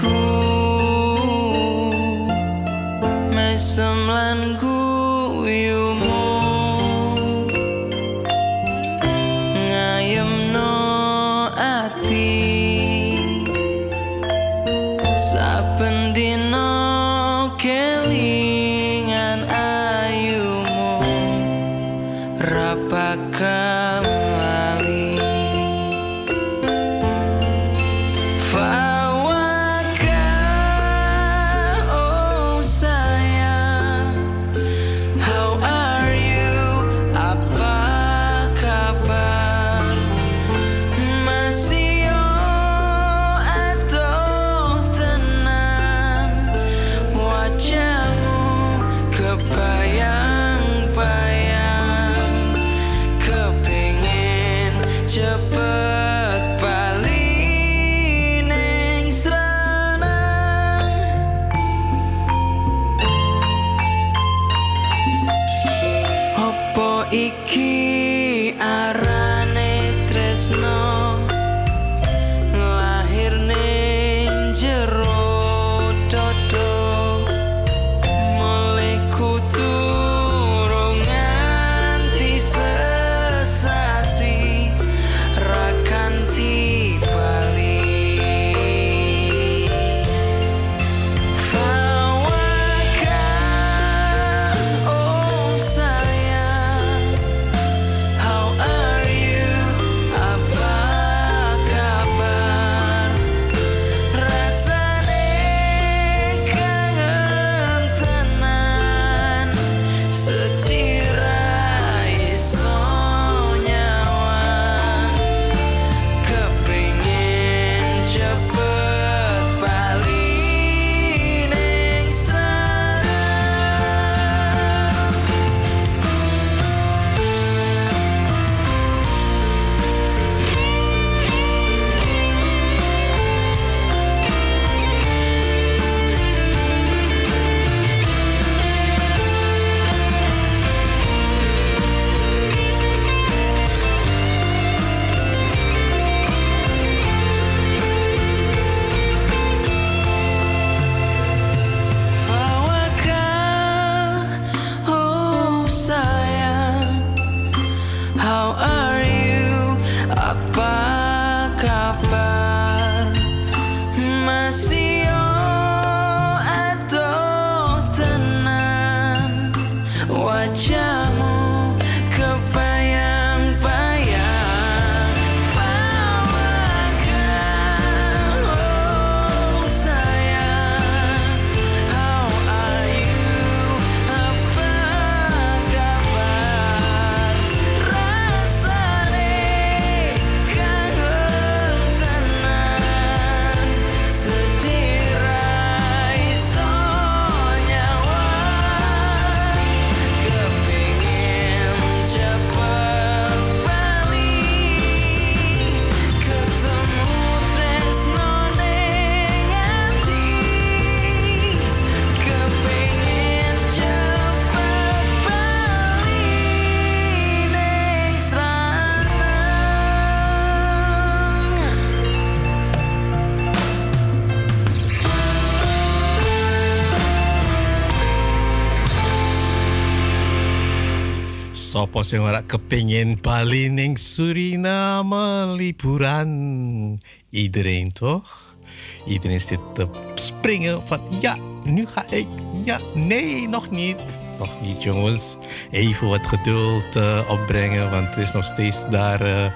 Sopo 231.76 232.00
sing 232.00 232.24
ora 232.24 232.40
kepingin 232.40 233.20
bali 233.20 233.68
ning 233.68 234.00
Suriname 234.00 235.52
liburan? 235.60 236.96
Iedereen 237.28 237.92
toch? 237.92 238.56
Iedereen 239.04 239.40
zit 239.40 239.60
te 239.74 239.84
springen 240.14 240.80
van 240.86 241.00
ja, 241.20 241.36
nu 241.64 241.86
ga 241.86 242.04
ik. 242.10 242.26
Ja, 242.64 242.78
nee, 242.94 243.48
nog 243.48 243.70
niet. 243.70 244.00
Nog 244.38 244.60
niet, 244.62 244.82
jongens. 244.82 245.36
Even 245.70 246.08
wat 246.08 246.26
geduld 246.26 246.96
eh, 246.96 247.20
opbrengen, 247.28 247.90
want 247.90 248.06
het 248.06 248.18
is 248.18 248.32
nog 248.32 248.44
steeds 248.44 248.88
daar 248.88 249.20
eh, 249.20 249.52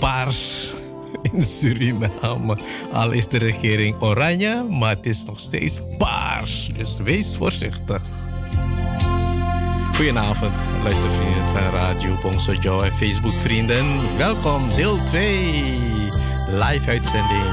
paars 0.00 0.70
in 1.32 1.42
Suriname. 1.42 2.58
Al 2.92 3.10
is 3.10 3.26
de 3.26 3.38
regering 3.38 4.00
oranje, 4.00 4.62
maar 4.62 4.94
het 4.94 5.06
is 5.06 5.24
nog 5.24 5.40
steeds 5.40 5.80
paars. 5.96 6.70
Dus 6.74 6.98
wees 7.02 7.36
voorzichtig. 7.36 8.02
Goedenavond, 9.98 10.52
luistervrienden 10.82 11.48
van 11.48 11.70
Radio 11.70 12.18
Bongso 12.22 12.52
Joe 12.52 12.84
en 12.84 12.92
Facebook 12.92 13.40
vrienden. 13.40 14.16
Welkom, 14.16 14.74
deel 14.74 15.04
2. 15.04 15.62
Live 16.48 16.88
uitzending. 16.88 17.44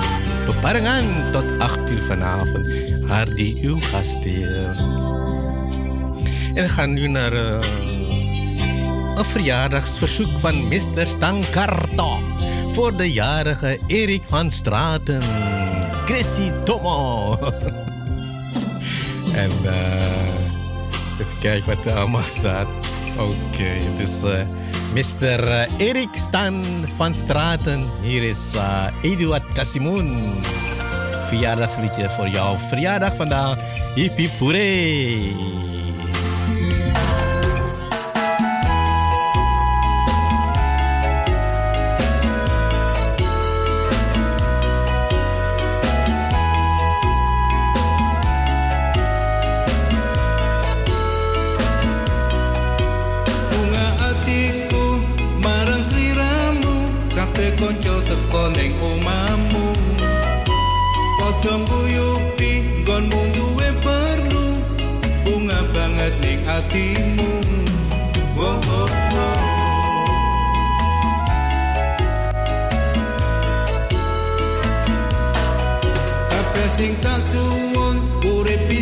Beparengan 0.46 1.32
tot 1.32 1.60
8 1.60 1.92
uur 1.92 2.06
vanavond. 2.08 2.68
Hardy, 3.08 3.56
uw 3.62 3.80
gastheer. 3.80 4.76
En 6.54 6.64
we 6.64 6.70
gaan 6.70 6.94
nu 6.94 7.08
naar 7.08 7.34
eh, 7.34 7.70
een 9.16 9.26
verjaardagsverzoek 9.26 10.40
van 10.40 10.68
Mr. 10.68 11.08
Stankarto. 11.08 12.20
Voor 12.72 12.98
de 12.98 13.12
jarige 13.12 13.80
Erik 13.88 14.24
van 14.24 14.52
Straten. 14.52 15.22
Chrissy 16.06 16.52
Tomo. 16.64 17.38
en 19.44 19.52
eh, 19.64 20.35
kijken 21.46 21.76
wat 21.76 21.86
er 21.86 21.98
allemaal 21.98 22.24
staat. 22.24 22.68
Oké, 23.18 23.96
dus 23.96 24.24
eh, 24.24 24.40
Mr. 24.94 25.48
eh, 25.48 25.88
Erik 25.88 26.10
Stan 26.12 26.64
van 26.96 27.14
Straten. 27.14 27.90
Hier 28.02 28.24
is 28.24 28.52
eh, 28.56 28.86
Eduard 29.02 29.54
Kasimoen. 29.54 30.36
Verjaardagsliedje 31.26 32.10
voor 32.10 32.28
jou. 32.28 32.58
Verjaardag 32.58 33.16
vandaag. 33.16 33.58
Bunga 33.96 35.85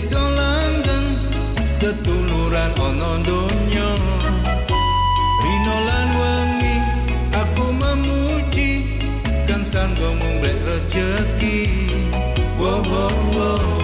bisa 0.04 0.20
langgeng 0.20 1.16
setuluran 1.72 2.76
ana 2.76 3.24
donya. 3.24 3.88
Rino 5.40 5.76
lan 5.88 6.10
wengi 6.20 6.76
aku 7.32 7.72
memuji 7.72 9.00
kang 9.48 9.64
sanggo 9.64 10.12
mumbrek 10.20 10.60
rejeki. 10.68 11.88
Wo 12.60 12.84
wo 12.84 13.08
wo 13.32 13.83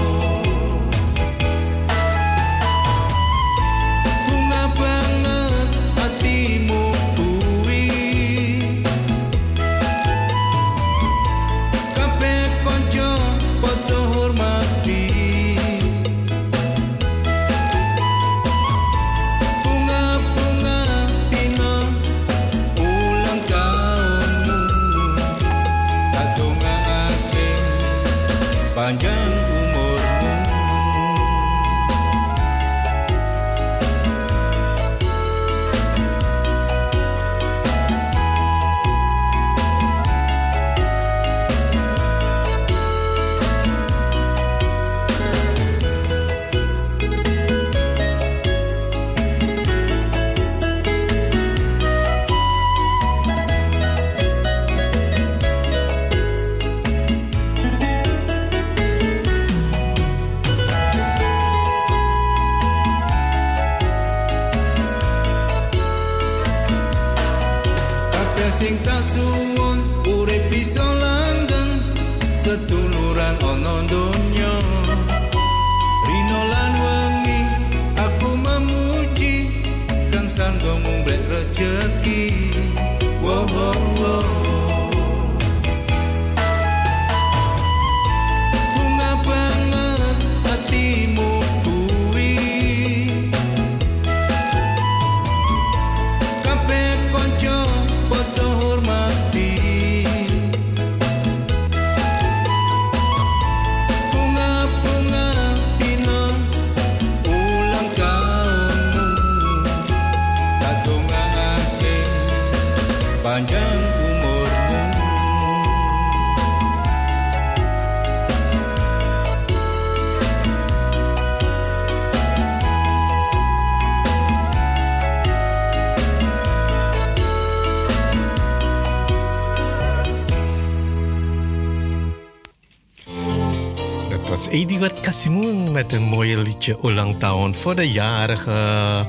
Eduard 134.79 134.99
Kasimoen 134.99 135.71
met 135.71 135.93
een 135.93 136.03
mooie 136.03 136.41
liedje 136.41 136.83
Olang 136.83 137.19
Town 137.19 137.53
voor 137.53 137.75
de 137.75 137.91
jarige 137.91 139.05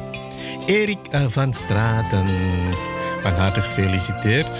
Erik 0.67 0.99
eh, 1.11 1.25
van 1.29 1.55
Straten. 1.55 2.27
Van 3.23 3.33
harte 3.33 3.61
gefeliciteerd 3.61 4.59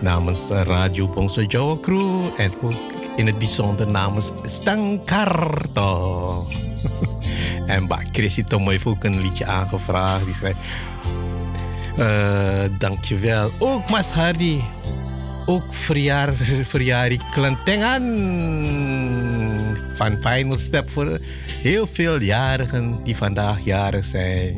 namens 0.00 0.48
Radio 0.48 1.08
Bongso 1.08 1.42
Jawa 1.42 1.76
Crew 1.80 2.24
en 2.36 2.50
ook 2.62 2.72
in 3.16 3.26
het 3.26 3.38
bijzonder 3.38 3.90
namens 3.90 4.32
Stankarto. 4.44 6.26
en 7.66 7.86
Ba 7.86 7.98
Chrissy 8.12 8.44
Tom 8.44 8.68
heeft 8.68 8.86
ook 8.86 9.04
een 9.04 9.20
liedje 9.20 9.46
aangevraagd. 9.46 10.24
Die 10.24 10.34
schrijft... 10.34 10.58
eh 11.96 12.78
dankjewel. 12.78 13.50
Ook 13.58 13.90
Mas 13.90 14.12
Hardy. 14.12 14.60
Ook 15.46 15.74
verjaar, 15.74 16.34
verjaardag 16.72 17.30
Klantengan 17.30 18.04
van 19.96 20.18
Final 20.20 20.58
Step 20.58 20.90
voor 20.90 21.18
heel 21.62 21.86
veel 21.86 22.20
jarigen 22.20 23.00
die 23.04 23.16
vandaag 23.16 23.64
jarig 23.64 24.04
zijn. 24.04 24.54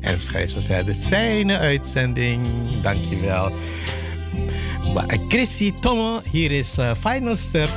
En 0.00 0.20
schrijf 0.20 0.50
ze 0.50 0.60
verder. 0.60 0.94
Fijne 0.94 1.58
uitzending. 1.58 2.46
Dankjewel. 2.82 3.52
Maar 4.94 5.18
Chrissy 5.28 5.72
Tomo, 5.72 6.20
hier 6.30 6.50
is 6.50 6.78
eh, 6.78 6.90
Final 7.00 7.36
Step 7.36 7.70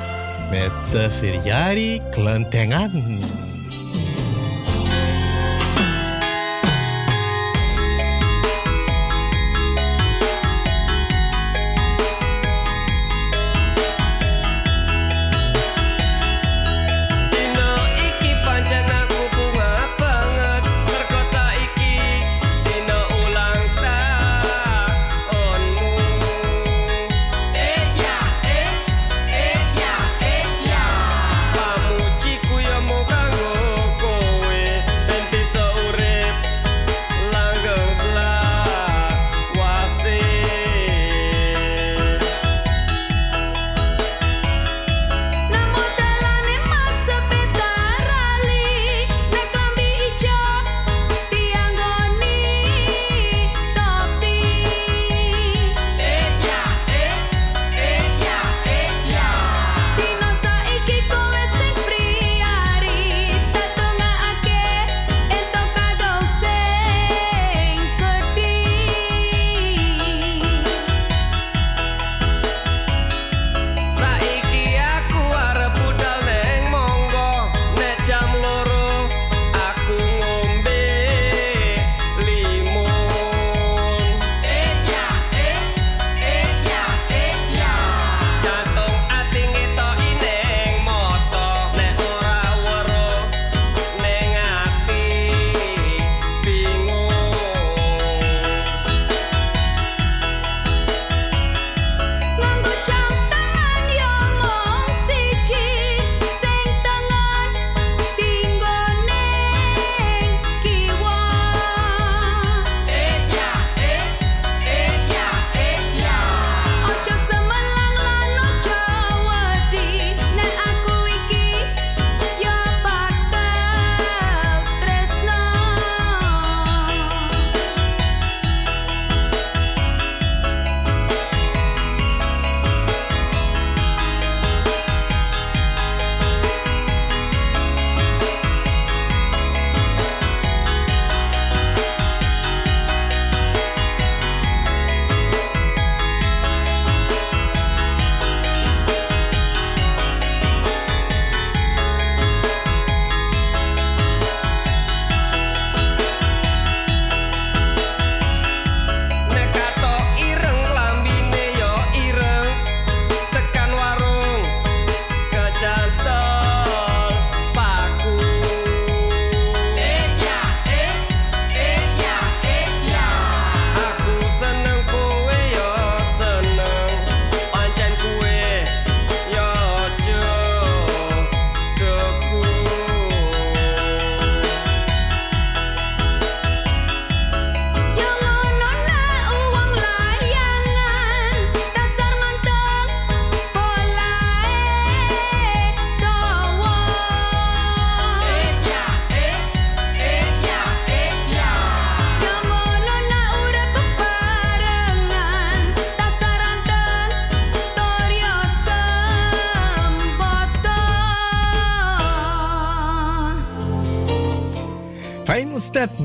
met 0.50 0.72
de 0.92 1.10
verjaardag 1.10 2.10
Klantengan. 2.10 3.47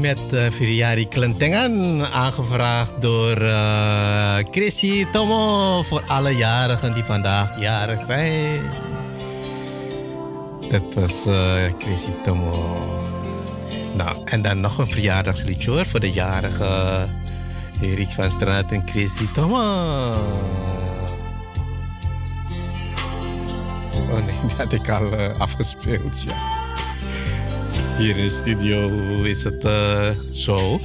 Met 0.02 0.20
uh, 0.32 0.50
Viriari. 0.50 1.08
Aangevraagd 2.12 2.92
door 3.00 3.42
uh, 3.42 4.36
Chrissy 4.50 5.06
Tomo. 5.12 5.82
Voor 5.82 6.02
alle 6.06 6.36
jarigen 6.36 6.94
die 6.94 7.04
vandaag 7.04 7.60
jarig 7.60 8.00
zijn. 8.00 8.60
Dat 10.70 10.94
was 10.94 11.26
uh, 11.26 11.52
Chrissy 11.78 12.10
Tomo. 12.24 12.52
Nou, 13.96 14.16
en 14.24 14.42
dan 14.42 14.60
nog 14.60 14.78
een 14.78 14.90
verjaardagsliedje. 14.90 15.84
Voor 15.84 16.00
de 16.00 16.12
jarige 16.12 17.06
Erik 17.80 18.08
van 18.08 18.30
Straat 18.30 18.72
en 18.72 18.82
Chrissy 18.86 19.26
Tomo. 19.34 19.56
Oh 23.92 24.24
nee, 24.24 24.36
dat 24.48 24.52
had 24.52 24.72
ik 24.72 24.88
al 24.88 25.14
afgespeeld, 25.38 26.22
ja. 26.22 26.61
Hier 28.02 28.16
in 28.16 28.22
de 28.22 28.30
studio 28.30 28.88
is 29.22 29.44
het 29.44 29.64
uh, 29.64 30.08
zo. 30.32 30.80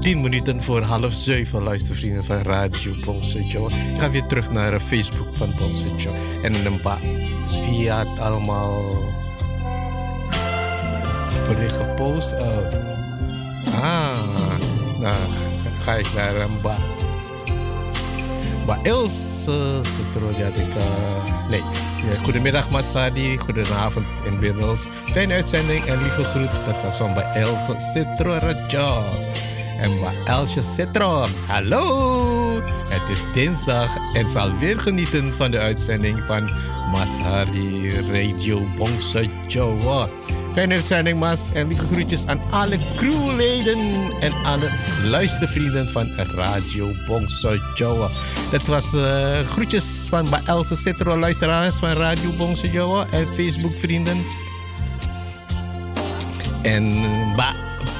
10 0.00 0.20
minuten 0.20 0.62
voor 0.62 0.82
half 0.82 1.12
zeven, 1.12 1.62
luistervrienden 1.62 2.24
van 2.24 2.38
Radio 2.38 2.94
Bongsejo. 3.04 3.66
Ik 3.66 3.98
ga 3.98 4.10
weer 4.10 4.26
terug 4.26 4.50
naar 4.50 4.70
de 4.70 4.80
Facebook 4.80 5.36
van 5.36 5.54
Bongsejo. 5.58 6.14
En 6.42 6.66
een 6.66 6.80
paar 6.80 7.00
via 7.46 7.98
het 7.98 8.18
allemaal 8.18 8.82
bericht 11.48 11.76
gepost. 11.76 12.32
Uh, 12.32 12.40
ah, 13.82 14.18
nou 14.98 15.16
ga 15.78 15.94
ik 15.94 16.12
naar 16.14 16.36
een 16.36 16.60
ba. 16.60 16.78
Ba 18.66 18.78
Ilse 18.82 19.80
Citro, 19.82 20.30
ja, 20.38 20.46
ik, 20.46 20.74
uh, 20.74 21.24
nee. 21.24 21.37
Goedemiddag 22.22 22.70
Masadi, 22.70 23.38
goedenavond 23.38 24.06
inmiddels. 24.24 24.86
Fijne 25.10 25.34
uitzending 25.34 25.84
en 25.84 26.02
lieve 26.02 26.24
groet. 26.24 26.50
Dat 26.66 26.82
was 26.82 26.96
van 26.96 27.14
bij 27.14 27.32
Else 27.34 27.74
Citro 27.78 28.38
Rajo. 28.38 29.04
En 29.80 30.00
bij 30.00 30.14
Elsje 30.24 30.62
Citro, 30.62 31.24
hallo! 31.46 32.62
Het 32.88 33.08
is 33.16 33.32
dinsdag 33.32 33.96
en 34.12 34.30
zal 34.30 34.58
weer 34.58 34.78
genieten 34.78 35.34
van 35.34 35.50
de 35.50 35.58
uitzending 35.58 36.22
van 36.26 36.50
Masari 36.90 37.90
Radio 38.00 38.68
Bongsa. 38.76 39.22
Fijne 40.58 40.74
uitzending 40.74 41.18
Mas 41.18 41.48
en 41.52 41.68
lieve 41.68 41.84
groetjes 41.84 42.26
aan 42.26 42.40
alle 42.50 42.78
crewleden 42.96 44.10
en 44.20 44.32
alle 44.44 44.70
luistervrienden 45.04 45.90
van 45.90 46.08
Radio 46.16 46.90
Bongsa 47.06 47.58
Jawa. 47.74 48.10
Dat 48.50 48.66
was 48.66 48.94
uh, 48.94 49.40
groetjes 49.40 50.06
van 50.08 50.30
bij 50.30 50.40
Else 50.46 50.76
Citro 50.76 51.18
luisteraars 51.18 51.76
van 51.76 51.88
Radio 51.88 52.30
Bongsa 52.36 52.66
Jawa 52.66 53.06
en 53.10 53.26
Facebook 53.26 53.78
vrienden. 53.78 54.24
En 56.62 57.02
bij 57.36 57.54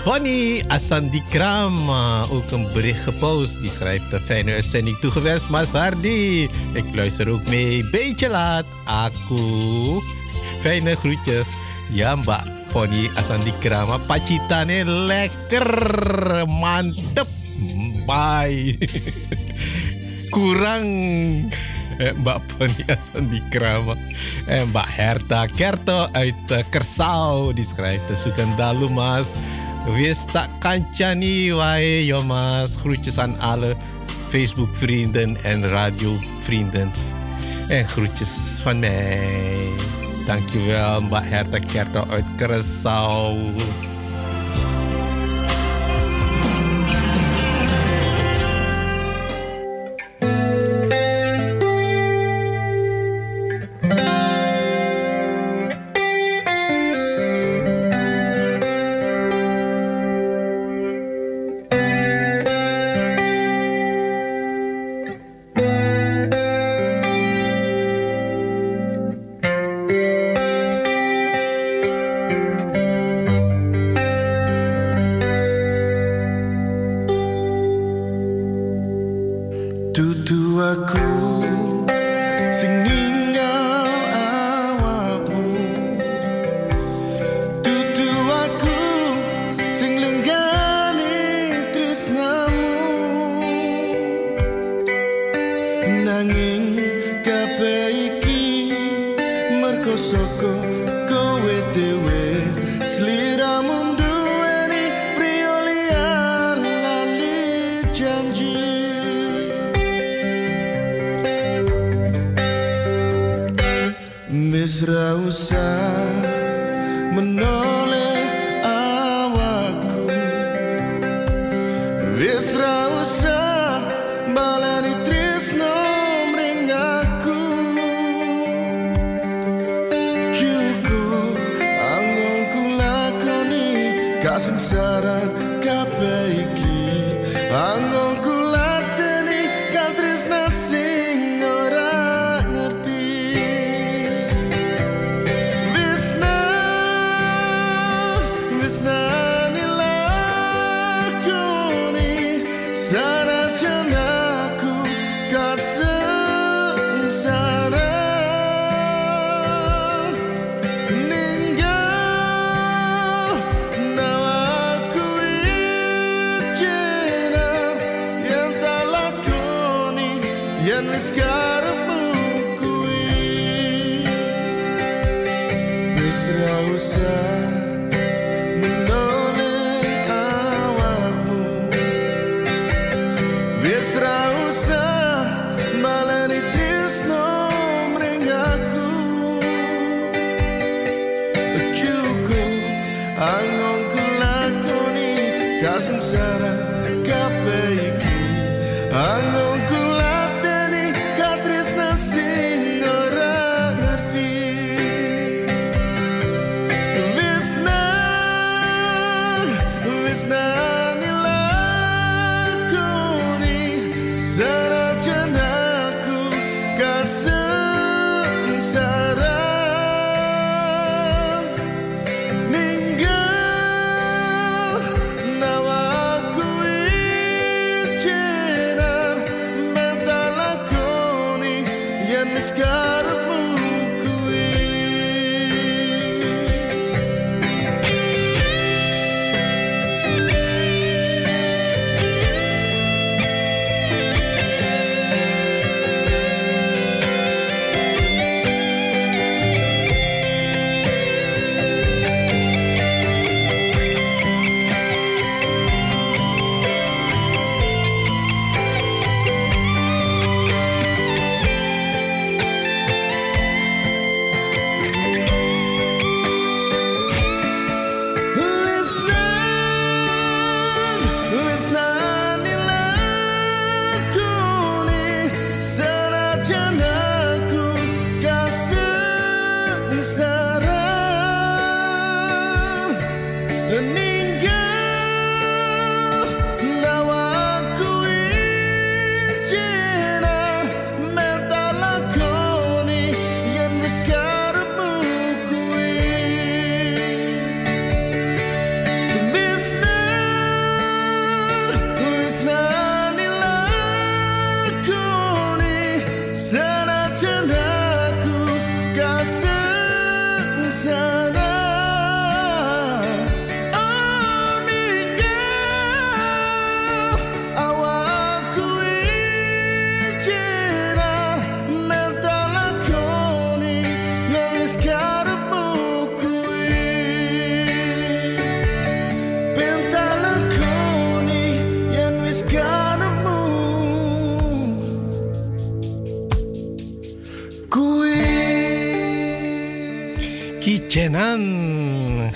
Bonnie 0.05 0.71
Asandi 0.71 1.23
Krama 1.29 2.27
ook 2.31 2.51
een 2.51 2.73
bericht 2.73 3.03
gepost. 3.03 3.61
Die 3.61 3.71
schrijft 3.71 4.13
een 4.13 4.21
fijne 4.21 4.53
uitzending 4.53 4.99
toegewenst, 4.99 5.49
Masardi. 5.49 6.49
Ik 6.73 6.85
luister 6.95 7.29
ook 7.29 7.49
mee, 7.49 7.91
beetje 7.91 8.31
laat. 8.31 8.65
Aku. 8.85 10.03
Fijne 10.61 10.97
groetjes. 10.97 11.49
Ja, 11.89 12.12
mbak 12.16 12.44
Pony 12.69 13.09
Asandi 13.16 13.52
Krama. 13.65 13.97
Pacitane 14.05 14.85
lekker. 14.85 15.65
Mantep. 16.44 17.28
Bye. 18.05 18.77
Kurang. 20.35 20.86
Mbak 21.98 22.39
Pony 22.52 22.82
Asandi 22.93 23.40
Krama. 23.48 23.97
En 24.47 24.69
Mbak 24.69 24.89
Herta 24.89 25.48
Kerto 25.48 26.12
uit 26.12 26.47
uh, 26.52 26.60
Kersau. 26.69 27.56
Die 27.56 27.65
schrijft 27.65 28.12
Sukandalu 28.12 28.93
mas. 28.93 29.32
Wees 29.89 30.28
tak 30.28 30.52
kancani 30.60 31.56
wae 31.56 32.05
yo 32.05 32.20
mas. 32.20 32.77
Groetjes 32.77 33.16
aan 33.16 33.32
alle 33.40 33.73
Facebook 34.28 34.77
vrienden 34.77 35.40
en 35.40 35.65
radio 35.65 36.20
vrienden. 36.44 36.93
En 37.69 37.89
groetjes 37.89 38.60
van 38.60 38.78
mij. 38.78 39.98
Dankjewel 40.29 41.09
Mbak 41.09 41.25
Herta 41.25 41.57
Kerto 41.57 42.05
uit 42.13 42.29
Kersau. 42.37 43.33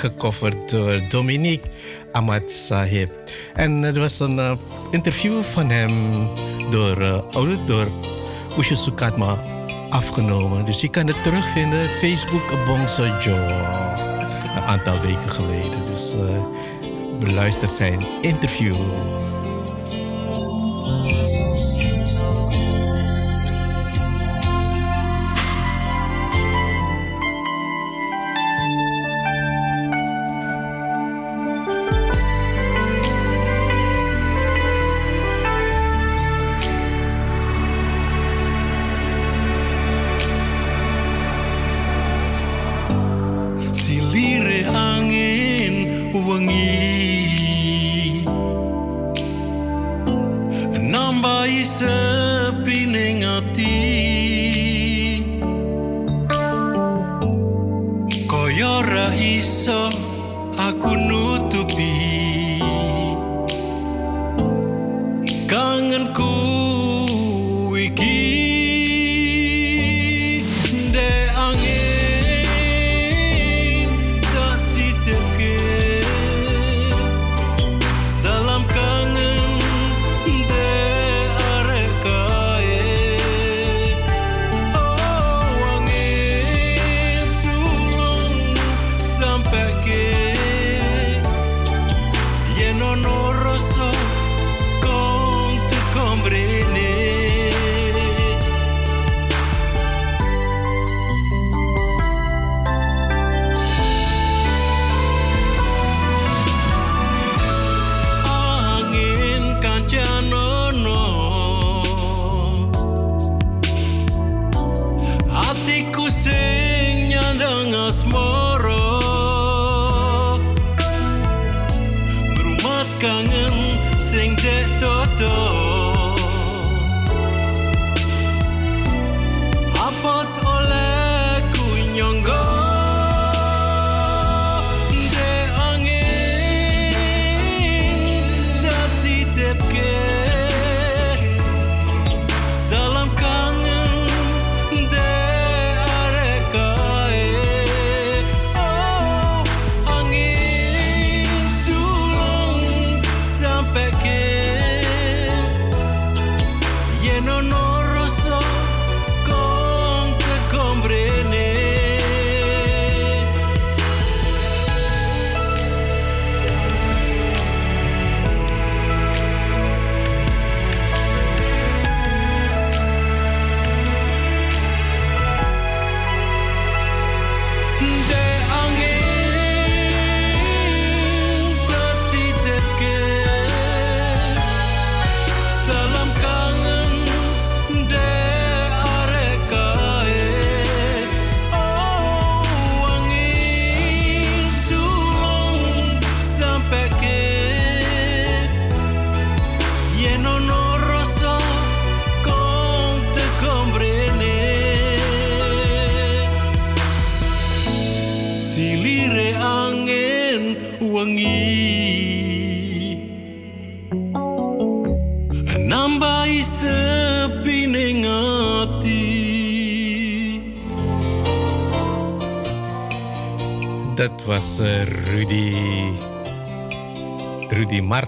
Gecoverd 0.02 0.70
door 0.70 1.00
Dominique 1.08 1.70
Ahmad 2.10 2.50
Sahib. 2.50 3.08
En 3.54 3.82
het 3.82 3.96
was 3.96 4.20
een 4.20 4.38
eh, 4.38 4.52
interview 4.90 5.42
van 5.42 5.70
hem 5.70 5.90
door, 6.70 7.02
uh, 7.02 7.66
door 7.66 7.86
Usha 8.58 8.74
Sukatma 8.74 9.36
afgenomen. 9.90 10.64
Dus 10.64 10.80
je 10.80 10.88
kan 10.88 11.06
het 11.06 11.22
terugvinden 11.22 11.84
Facebook 11.84 12.64
Bongso 12.66 13.02
Joe. 13.20 13.50
Een 14.56 14.62
aantal 14.62 15.00
weken 15.00 15.30
geleden. 15.30 15.84
Dus 15.84 16.14
uh, 16.14 16.42
beluister 17.18 17.68
zijn 17.68 18.00
interview. 18.20 18.74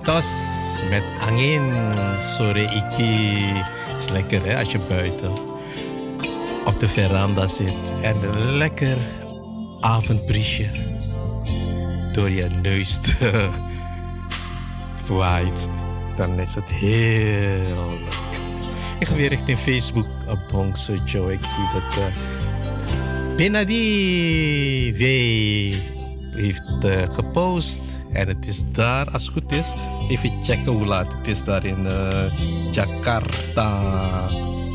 Martos 0.05 0.27
met 0.91 1.07
angin 1.19 1.73
sore 2.19 2.63
iki. 2.63 3.41
Is 3.97 4.09
lekker 4.13 4.45
hè 4.45 4.59
als 4.59 4.73
je 4.73 4.79
buiten 4.89 5.33
op 6.65 6.79
de 6.79 6.89
veranda 6.89 7.47
zit 7.47 7.93
en 8.03 8.17
een 8.23 8.57
lekker 8.57 8.97
avondbriesje 9.81 10.67
door 12.13 12.31
je 12.31 12.49
neus 12.63 13.01
waait. 15.09 15.69
Dan 16.17 16.41
is 16.41 16.55
het 16.55 16.69
heel 16.69 17.89
leuk. 17.89 18.19
Ik 18.99 19.07
ga 19.07 19.15
weer 19.15 19.29
richting 19.29 19.59
Facebook 19.59 20.07
op 20.29 20.39
Bongso 20.53 20.95
Joe. 21.05 21.33
Ik 21.33 21.45
zie 21.45 21.81
dat 21.81 21.97
eh 21.97 23.37
Benadi 23.37 24.93
W 24.93 25.03
heeft 26.35 26.85
eh, 26.85 27.03
gepost. 27.15 28.05
En 28.13 28.29
het 28.29 28.47
is 28.47 28.73
daar, 28.73 29.11
als 29.11 29.23
het 29.23 29.33
goed 29.33 29.53
is. 29.53 29.73
Even 30.09 30.33
checken 30.43 30.73
hoe 30.73 30.85
laat 30.85 31.13
het 31.13 31.27
is 31.27 31.45
daar 31.45 31.65
in 31.65 31.87
eh, 31.87 32.25
Jakarta. 32.71 34.29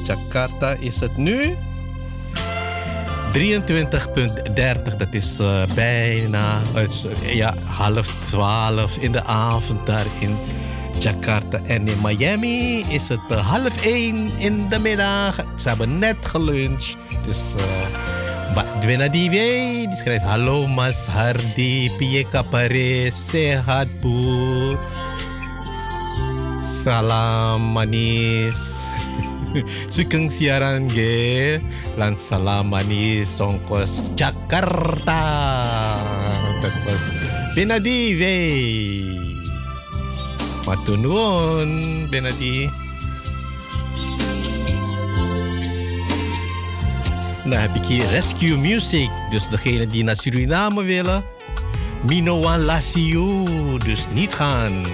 Jakarta 0.03 0.76
is 0.80 0.99
het 0.99 1.18
nu 1.18 1.56
23.30. 3.34 4.95
Dat 4.97 5.07
is 5.11 5.39
eh, 5.39 5.64
bijna 5.76 6.61
eh, 6.76 7.35
ja, 7.35 7.53
half 7.65 8.19
twaalf 8.19 8.97
in 8.97 9.11
de 9.11 9.23
avond 9.23 9.85
daar 9.85 10.06
in 10.19 10.38
Jakarta. 10.99 11.60
En 11.64 11.88
in 11.88 11.97
Miami 12.03 12.84
is 12.89 13.10
het 13.10 13.30
half 13.30 13.85
één 13.85 14.38
in 14.38 14.69
de 14.69 14.80
middag. 14.80 15.35
Ze 15.56 15.68
hebben 15.68 15.99
net 15.99 16.26
geluncht. 16.26 16.97
Dus 17.26 17.53
Dwena 18.81 19.07
Diwe 19.07 19.85
die 19.88 19.95
schrijft... 19.95 20.26
Hallo 20.26 20.68
Mas 20.68 21.07
Hardi, 21.07 21.91
piye 21.97 22.23
kapare, 22.27 23.11
sehat. 23.11 23.88
Salam 26.69 27.73
manis. 27.73 28.85
sukeng 29.93 30.29
siaran 30.29 30.85
ge 30.85 31.57
lan 31.97 32.13
salam 32.13 32.69
manis 32.69 33.25
songkos 33.25 34.13
Jakarta. 34.13 35.25
Tapos 36.61 37.01
Benadi 37.57 38.13
we. 38.21 38.37
Matunun 40.69 42.05
Benadi. 42.13 42.69
Dan 47.49 47.57
heb 47.57 47.73
ik 47.73 47.85
hier 47.89 48.05
Rescue 48.13 48.53
Music. 48.53 49.09
Dus 49.33 49.49
degene 49.49 49.89
die 49.89 50.05
naar 50.05 50.21
Suriname 50.21 50.85
willen. 50.85 51.25
Minoan 52.05 52.61
lasiu 52.61 53.41
Dus 53.81 54.05
niet 54.13 54.33
gaan. 54.37 54.85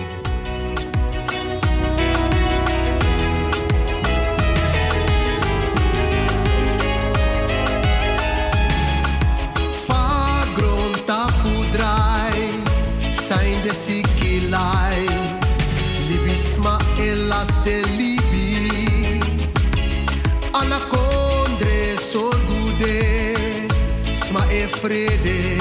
fredere 24.85 25.54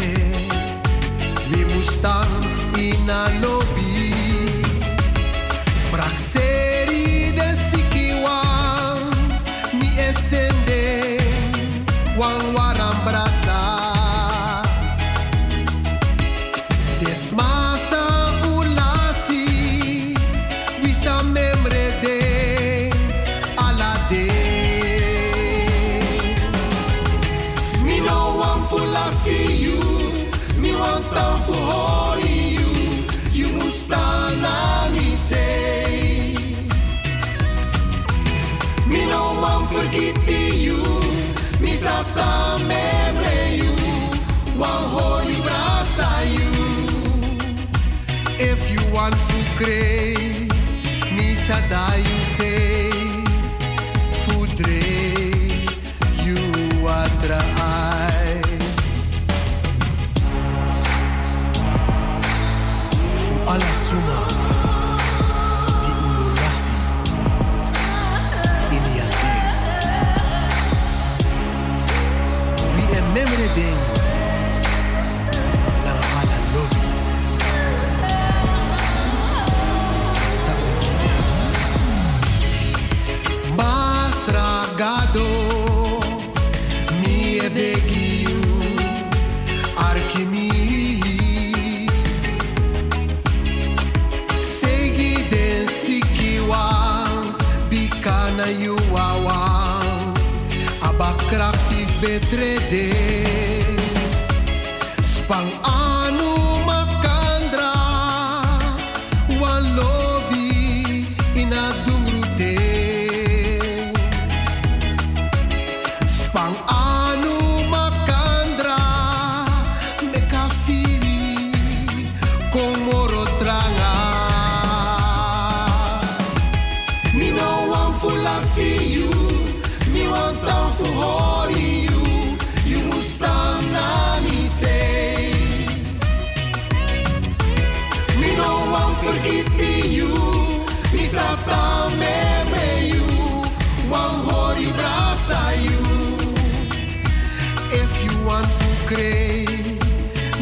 crer, 148.87 149.45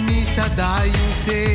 me 0.07 0.25
sadai 0.35 0.91
ser. 1.25 1.52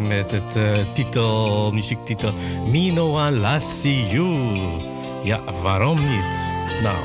Met 0.00 0.30
het 0.30 0.56
eh, 0.56 0.72
titel, 0.94 1.72
muziektitel 1.72 2.32
Me 2.70 2.92
No 2.92 3.08
One 3.08 3.32
Last 3.32 3.80
See 3.80 4.06
You. 4.06 4.56
Ja, 5.24 5.40
waarom 5.62 5.96
niet? 5.96 6.50
Nou, 6.82 6.96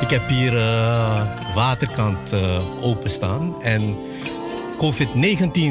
ik 0.00 0.10
heb 0.10 0.28
hier 0.28 0.58
eh, 0.58 1.54
waterkant 1.54 2.32
eh, 2.32 2.62
openstaan 2.82 3.62
en 3.62 3.96
COVID-19. 4.76 5.62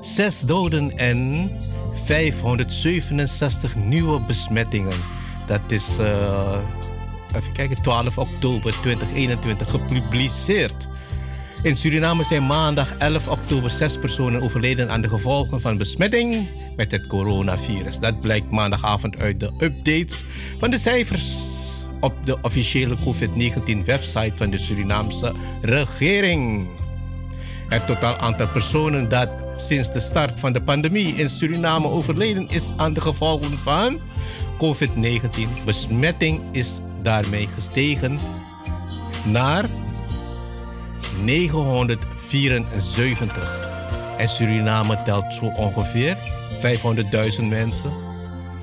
Zes 0.00 0.40
doden 0.40 0.98
en 0.98 1.50
567 2.04 3.76
nieuwe 3.76 4.20
besmettingen. 4.20 4.96
Dat 5.46 5.60
is, 5.68 5.98
even 7.34 7.52
kijken, 7.52 7.82
12 7.82 8.18
oktober 8.18 8.80
2021 8.80 9.70
gepubliceerd. 9.70 10.88
In 11.62 11.76
Suriname 11.76 12.24
zijn 12.24 12.46
maandag 12.46 12.96
11 12.98 13.28
oktober 13.28 13.70
zes 13.70 13.98
personen 13.98 14.42
overleden 14.42 14.90
aan 14.90 15.00
de 15.00 15.08
gevolgen 15.08 15.60
van 15.60 15.76
besmetting 15.76 16.48
met 16.76 16.90
het 16.90 17.06
coronavirus. 17.06 17.98
Dat 17.98 18.20
blijkt 18.20 18.50
maandagavond 18.50 19.16
uit 19.18 19.40
de 19.40 19.50
updates 19.58 20.24
van 20.58 20.70
de 20.70 20.78
cijfers 20.78 21.54
op 22.00 22.14
de 22.24 22.38
officiële 22.42 22.96
COVID-19-website 23.04 24.32
van 24.34 24.50
de 24.50 24.58
Surinaamse 24.58 25.32
regering. 25.60 26.68
Het 27.68 27.86
totaal 27.86 28.16
aantal 28.16 28.48
personen 28.48 29.08
dat 29.08 29.28
sinds 29.54 29.92
de 29.92 30.00
start 30.00 30.40
van 30.40 30.52
de 30.52 30.62
pandemie 30.62 31.14
in 31.14 31.30
Suriname 31.30 31.88
overleden 31.88 32.48
is 32.48 32.70
aan 32.76 32.92
de 32.92 33.00
gevolgen 33.00 33.58
van 33.58 34.00
COVID-19 34.56 35.64
besmetting 35.64 36.40
is 36.52 36.80
daarmee 37.02 37.48
gestegen 37.54 38.18
naar 39.24 39.68
974. 41.24 43.64
En 44.18 44.28
Suriname 44.28 44.98
telt 45.04 45.34
zo 45.34 45.44
ongeveer 45.44 46.16
500.000 47.38 47.44
mensen 47.44 47.92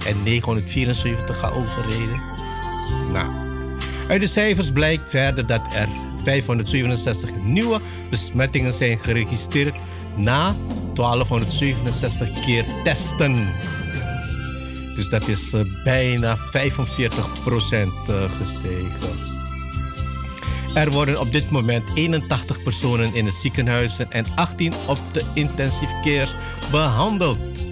en 0.07 0.23
974 0.23 1.39
gaan 1.39 1.53
overleden. 1.53 2.21
Nou, 3.11 3.31
uit 4.07 4.21
de 4.21 4.27
cijfers 4.27 4.71
blijkt 4.71 5.09
verder 5.09 5.45
dat 5.45 5.61
er 5.73 5.87
567 6.23 7.29
nieuwe 7.43 7.79
besmettingen 8.09 8.73
zijn 8.73 8.97
geregistreerd 8.97 9.75
na 10.15 10.55
1267 10.93 12.45
keer 12.45 12.65
testen. 12.83 13.53
Dus 14.95 15.09
dat 15.09 15.27
is 15.27 15.53
eh, 15.53 15.61
bijna 15.83 16.37
45% 16.37 16.41
eh, 18.07 18.31
gestegen. 18.37 19.32
Er 20.73 20.91
worden 20.91 21.19
op 21.19 21.31
dit 21.31 21.49
moment 21.49 21.83
81 21.93 22.63
personen 22.63 23.13
in 23.13 23.25
de 23.25 23.31
ziekenhuizen 23.31 24.11
en 24.11 24.25
18 24.35 24.73
op 24.87 24.97
de 25.11 25.23
intensive 25.33 25.99
care 26.01 26.31
behandeld. 26.71 27.63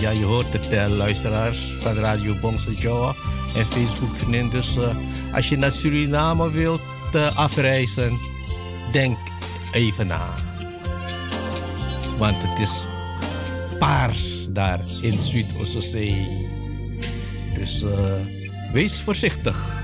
Ja, 0.00 0.10
je 0.10 0.24
hoort 0.24 0.52
het, 0.52 0.90
luisteraars 0.90 1.72
van 1.80 1.94
Radio 1.94 2.40
Bongso 2.40 2.70
Joa 2.70 3.14
en 3.54 3.66
Facebook 3.66 4.16
vrienden. 4.16 4.50
Dus 4.50 4.76
eh, 4.76 4.96
als 5.34 5.48
je 5.48 5.56
naar 5.56 5.70
Suriname 5.70 6.50
wilt 6.50 6.80
eh, 7.12 7.36
afreizen, 7.36 8.18
denk 8.92 9.18
even 9.72 10.06
na. 10.06 10.34
Want 12.18 12.36
het 12.42 12.58
is 12.58 12.86
paars 13.78 14.48
daar 14.48 14.80
in 15.00 15.20
Zuid-Oostzee. 15.20 16.48
Dus 17.54 17.82
eh, 17.82 18.12
wees 18.72 19.00
voorzichtig. 19.00 19.81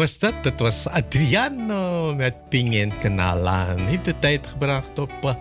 Was 0.00 0.18
dat? 0.18 0.34
Dat 0.42 0.58
was 0.58 0.88
Adriano 0.88 2.14
met 2.14 2.34
Pingen 2.48 2.92
Kanalan. 2.98 3.78
Heeft 3.78 4.04
de 4.04 4.18
tijd 4.18 4.46
gebracht 4.46 4.98
op 4.98 5.12
uh, 5.24 5.34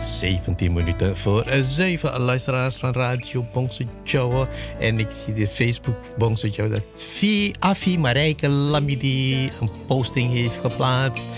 17 0.00 0.72
minuten 0.72 1.16
voor 1.16 1.44
7 1.60 2.20
luisteraars 2.20 2.76
van 2.76 2.92
Radio 2.92 3.44
Bongso 3.52 3.84
Joe. 4.04 4.48
En 4.78 4.98
ik 4.98 5.10
zie 5.10 5.34
de 5.34 5.46
Facebook 5.46 6.16
Bongso 6.18 6.48
Joe 6.48 6.68
dat 6.68 6.84
Fi, 6.94 7.54
Afi 7.58 7.98
Marijke 7.98 8.48
Lamidi 8.48 9.50
een 9.60 9.70
posting 9.86 10.30
heeft 10.30 10.60
geplaatst. 10.60 11.28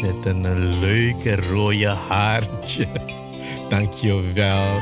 Met 0.00 0.24
een 0.24 0.78
leuke 0.78 1.36
rode 1.36 1.88
haartje. 2.08 2.86
Dankjewel. 3.70 4.80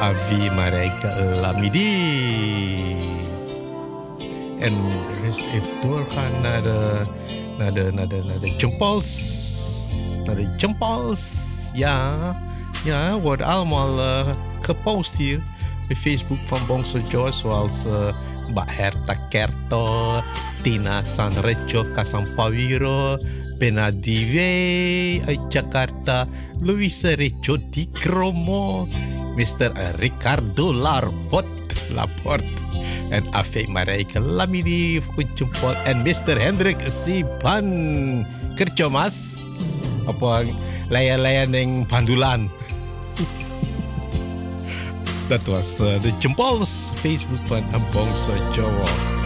Afi 0.00 0.50
Marijke 0.50 1.30
Lamidi. 1.40 2.91
En 4.62 4.74
dus 5.22 5.36
even 5.36 5.80
doorgaan 5.80 6.40
naar 6.42 6.62
de, 6.62 7.00
naar 7.58 7.72
de, 7.72 7.90
naar 7.94 8.08
de, 8.08 8.22
naar 8.24 8.40
de 8.40 8.48
jumpals. 8.56 9.20
Naar 10.24 10.36
de 10.36 10.54
jumpals. 10.56 11.22
Ja, 11.72 12.36
ja, 12.84 13.18
wordt 13.18 13.42
allemaal 13.42 13.98
uh, 13.98 14.34
gepost 14.60 15.16
hier. 15.16 15.42
Op 15.90 15.96
Facebook 15.96 16.38
van 16.44 16.58
Bongso 16.66 16.98
Joe. 16.98 17.32
Zoals 17.32 17.86
uh, 17.86 18.14
Mbak 18.50 18.70
Herta 18.70 19.14
Kerto, 19.28 20.20
Tina 20.62 21.04
Sanrejo 21.04 21.84
Kasampawiro, 21.92 23.18
Benadiwe 23.58 25.22
uit 25.26 25.52
Jakarta, 25.52 26.26
Luisa 26.58 27.14
Rejo 27.14 27.56
Di 27.70 27.88
Kromo, 27.92 28.88
Mr. 29.36 29.72
Ricardo 29.98 30.74
Larbot, 30.74 31.46
Laport 31.94 32.61
en 33.12 33.28
Afe 33.36 33.68
Marijke 33.68 34.16
Lamidi 34.18 34.98
Kujumpol 35.12 35.76
en 35.84 36.00
Mr. 36.00 36.40
Hendrik 36.40 36.80
Siban 36.88 37.68
kerja 38.56 38.88
mas 38.88 39.44
apa 40.08 40.48
layan-layan 40.88 41.52
yang 41.52 41.72
pandulan 41.84 42.48
dat 45.30 45.44
was 45.46 45.80
uh, 45.80 46.00
de 46.02 46.10
Facebook 47.00 47.40
van 47.48 47.64
Ambongso 47.72 48.34
Jawa 48.50 49.21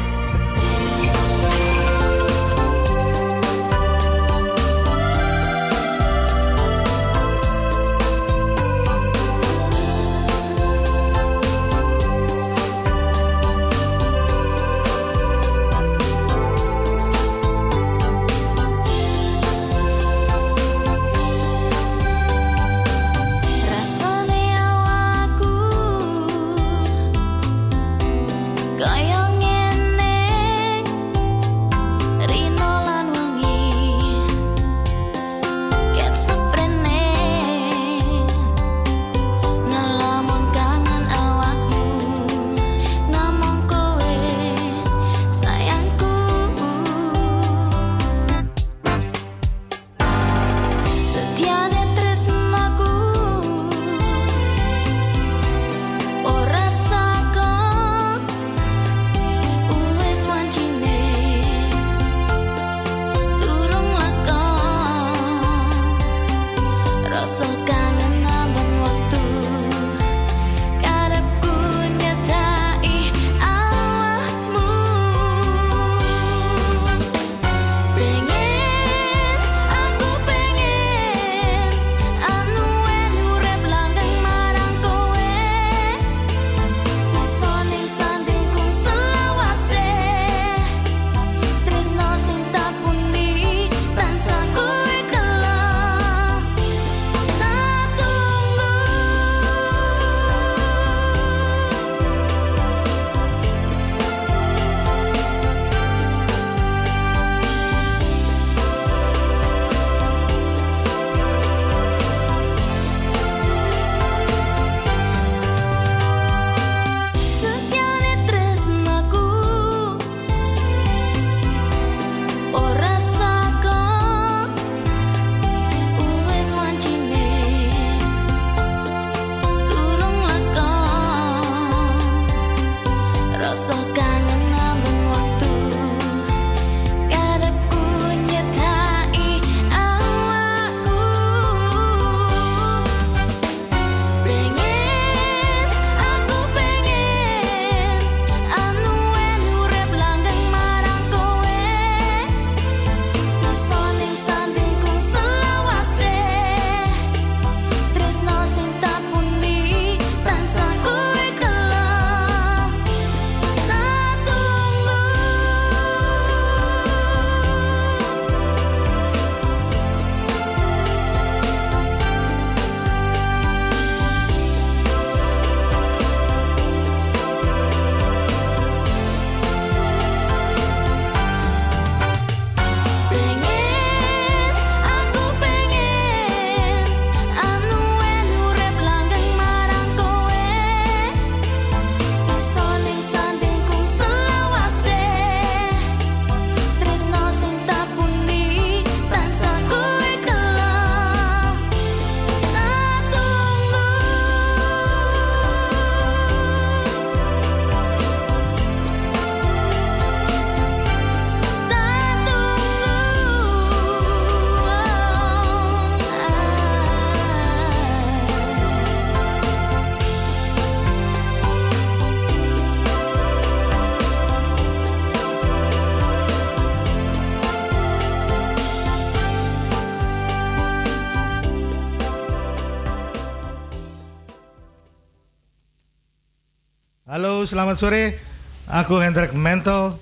selamat 237.47 237.77
sore. 237.78 238.18
Aku 238.66 238.98
Hendrik 238.98 239.31
Mento. 239.31 239.94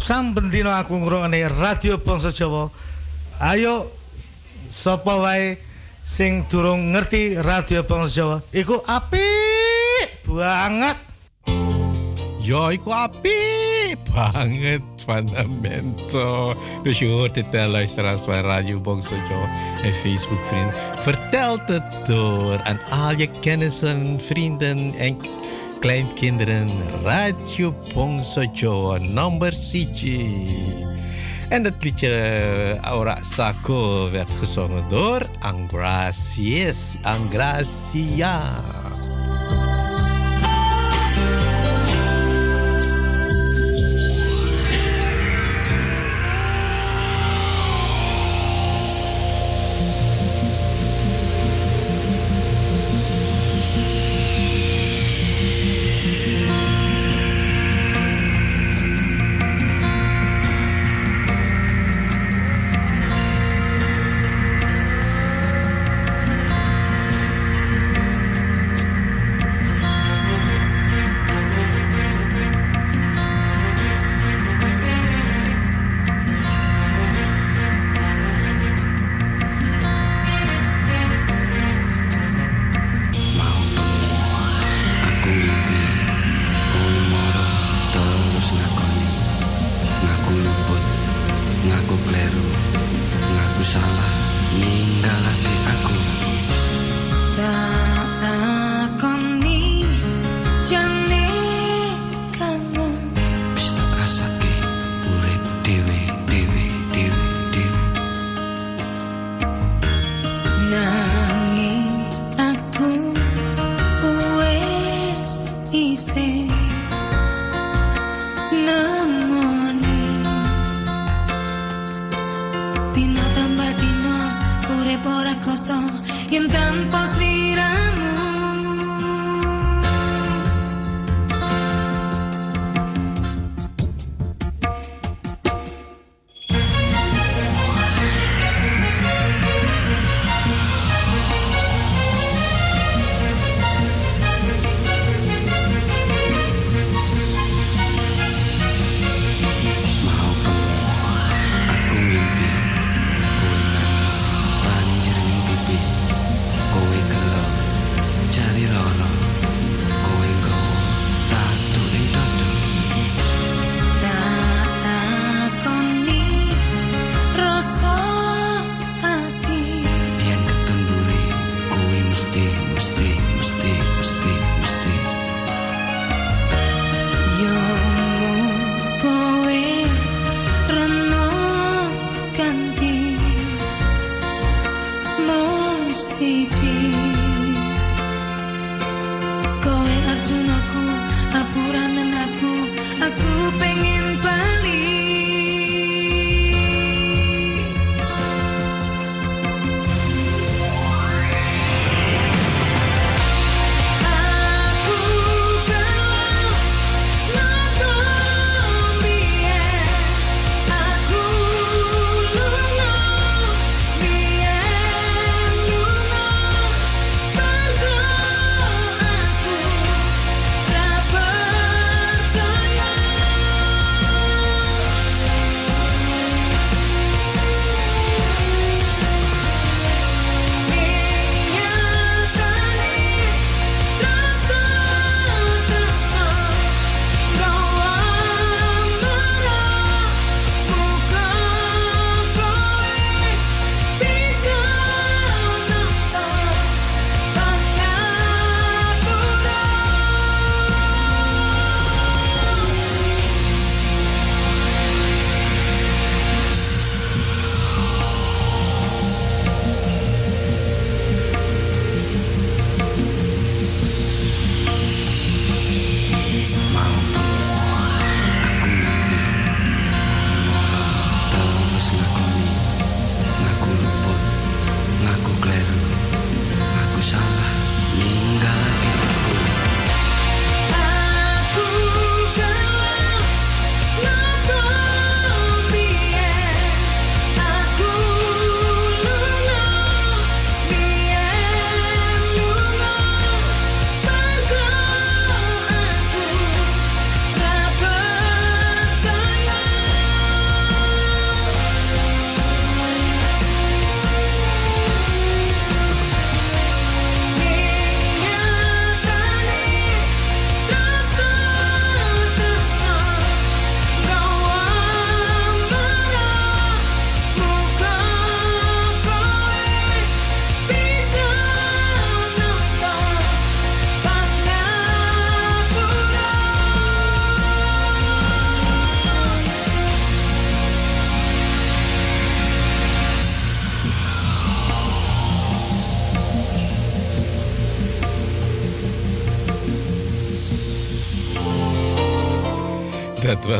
Sam 0.00 0.32
bendino 0.32 0.72
aku 0.72 0.96
ngrungokne 0.96 1.44
Radio 1.60 2.00
Bangsa 2.00 2.32
Jawa. 2.32 2.72
Ayo 3.40 3.88
sapa 4.72 5.20
wae 5.20 5.60
sing 6.04 6.48
durung 6.48 6.96
ngerti 6.96 7.36
Radio 7.40 7.84
Bangsa 7.84 8.10
Jawa, 8.12 8.36
iku 8.56 8.80
apik 8.88 10.24
banget. 10.24 10.96
Yo, 12.40 12.72
iku 12.72 12.90
api 12.90 13.36
banget 14.10 14.82
fundamento. 15.04 16.56
Hoort 16.84 17.36
het 17.36 17.54
uh, 17.54 17.66
luisteraars 17.66 18.20
van 18.20 18.40
Radio 18.40 18.80
Bongsojo 18.80 19.48
en 19.82 19.94
Facebook 19.94 20.46
vrienden. 20.46 20.74
Vertel 20.96 21.58
het 21.66 22.06
door 22.06 22.60
aan 22.62 22.80
al 22.90 23.16
je 23.16 23.28
kennissen, 23.40 24.20
vrienden 24.26 24.94
en 24.98 25.16
kleinkinderen. 25.80 26.68
Radio 27.02 27.72
Bongsojo, 27.94 28.98
number 28.98 29.52
CG. 29.52 30.02
En 31.48 31.62
dat 31.62 31.72
liedje 31.80 32.08
eh, 32.08 32.78
Aura 32.78 33.18
Sako 33.22 34.10
werd 34.10 34.30
gezongen 34.38 34.88
door 34.88 35.20
Angracias. 35.40 36.96
Angracia. 37.02 38.62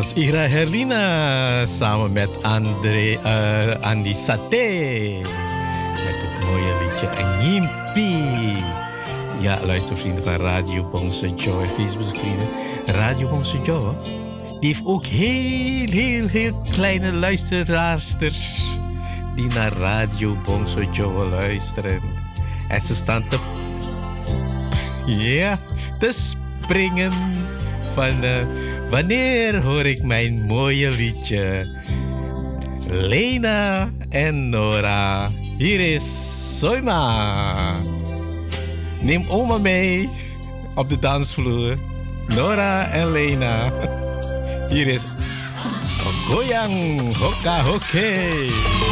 Was 0.01 0.13
Ira 0.17 0.49
Herlina 0.49 1.67
samen 1.67 2.13
met 2.13 2.45
André, 2.45 3.19
eh, 3.23 3.81
Andy 3.81 4.13
Saté. 4.13 5.21
Met 5.93 6.23
het 6.23 6.41
mooie 6.41 6.73
liedje 6.81 7.09
Nyimpi. 7.41 8.57
Ja, 9.41 9.59
luistervrienden 9.65 10.25
van 10.25 10.37
Radio 10.37 10.85
Bongse 10.91 11.35
Joe 11.35 11.63
en 11.63 11.69
Facebook-vrienden. 11.69 12.49
Radio 12.87 13.29
Bongse 13.29 13.63
Joe, 13.63 13.95
die 14.61 14.69
heeft 14.69 14.81
ook 14.85 15.05
heel, 15.05 15.89
heel, 15.89 16.27
heel 16.27 16.63
kleine 16.73 17.13
luisteraarsters. 17.13 18.63
Die 19.35 19.47
naar 19.47 19.73
Radio 19.73 20.37
Bongse 20.45 20.89
Joe 20.93 21.27
luisteren. 21.27 22.01
En 22.69 22.83
ze 22.83 22.95
staan 22.95 23.29
te 23.29 23.39
ja, 25.07 25.59
te 25.99 26.13
springen 26.13 27.13
van 27.95 28.23
eh, 28.23 28.70
wanneer 28.91 29.63
hoor 29.63 29.87
ik 29.87 30.03
mijn 30.03 30.43
mooie 30.43 30.91
liedje. 30.91 31.67
Lena 32.91 33.91
en 34.09 34.49
Nora, 34.49 35.33
hier 35.59 35.81
is 35.81 36.05
Soima. 36.59 37.77
Neem 39.01 39.25
oma 39.29 39.59
mee 39.59 40.09
op 40.75 40.89
de 40.89 40.99
dansvloer. 40.99 41.79
Nora 42.27 42.91
en 42.91 43.13
Lena. 43.13 43.73
Hier 44.69 44.87
is 44.87 45.05
Goyang 46.27 47.17
Hoka 47.17 47.63
Hoke. 47.63 48.90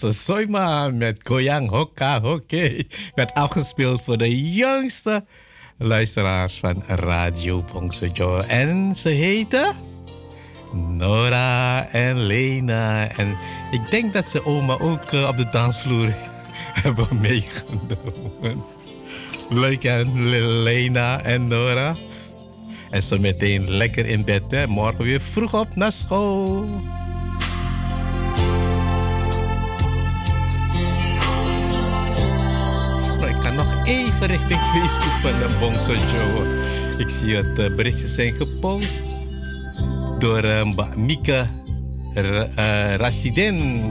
De 0.00 0.12
Soima 0.12 0.88
met 0.88 1.20
Goyang 1.22 1.70
Hoka 1.70 2.20
Hoke. 2.20 2.86
Werd 3.14 3.34
afgespeeld 3.34 4.02
voor 4.02 4.18
de 4.18 4.52
jongste 4.52 5.24
luisteraars 5.78 6.58
van 6.58 6.82
Radio 6.86 7.64
Bongso 7.72 8.06
Joe. 8.06 8.42
En 8.42 8.96
ze 8.96 9.08
heten 9.08 9.72
Nora 10.72 11.88
en 11.88 12.16
Lena. 12.22 13.08
En 13.16 13.36
ik 13.70 13.90
denk 13.90 14.12
dat 14.12 14.28
ze 14.28 14.46
oma 14.46 14.78
ook 14.78 15.12
eh, 15.12 15.28
op 15.28 15.36
de 15.36 15.48
dansvloer 15.50 16.14
hebben 16.82 17.20
meegenomen. 17.20 18.64
Leuk 19.48 19.82
hè, 19.82 20.02
Lena 20.62 21.22
en 21.22 21.44
Nora. 21.44 21.94
En 22.90 23.02
zo 23.02 23.18
meteen 23.18 23.70
lekker 23.70 24.06
in 24.06 24.24
bed, 24.24 24.42
hè. 24.48 24.66
Morgen 24.66 25.04
weer 25.04 25.20
vroeg 25.20 25.54
op 25.54 25.74
naar 25.74 25.92
school. 25.92 26.68
Facebook 34.70 35.12
van 35.20 35.38
de 35.38 35.56
Bongso 35.58 35.92
Joe. 35.92 36.46
Ik 36.98 37.08
zie 37.08 37.34
dat 37.34 37.56
de 37.56 37.74
berichtjes 37.76 38.14
zijn 38.14 38.34
gepost 38.34 39.04
door 40.18 40.44
uh, 40.44 40.64
Mbak 40.64 40.96
Mika 40.96 41.46
eh. 42.14 43.08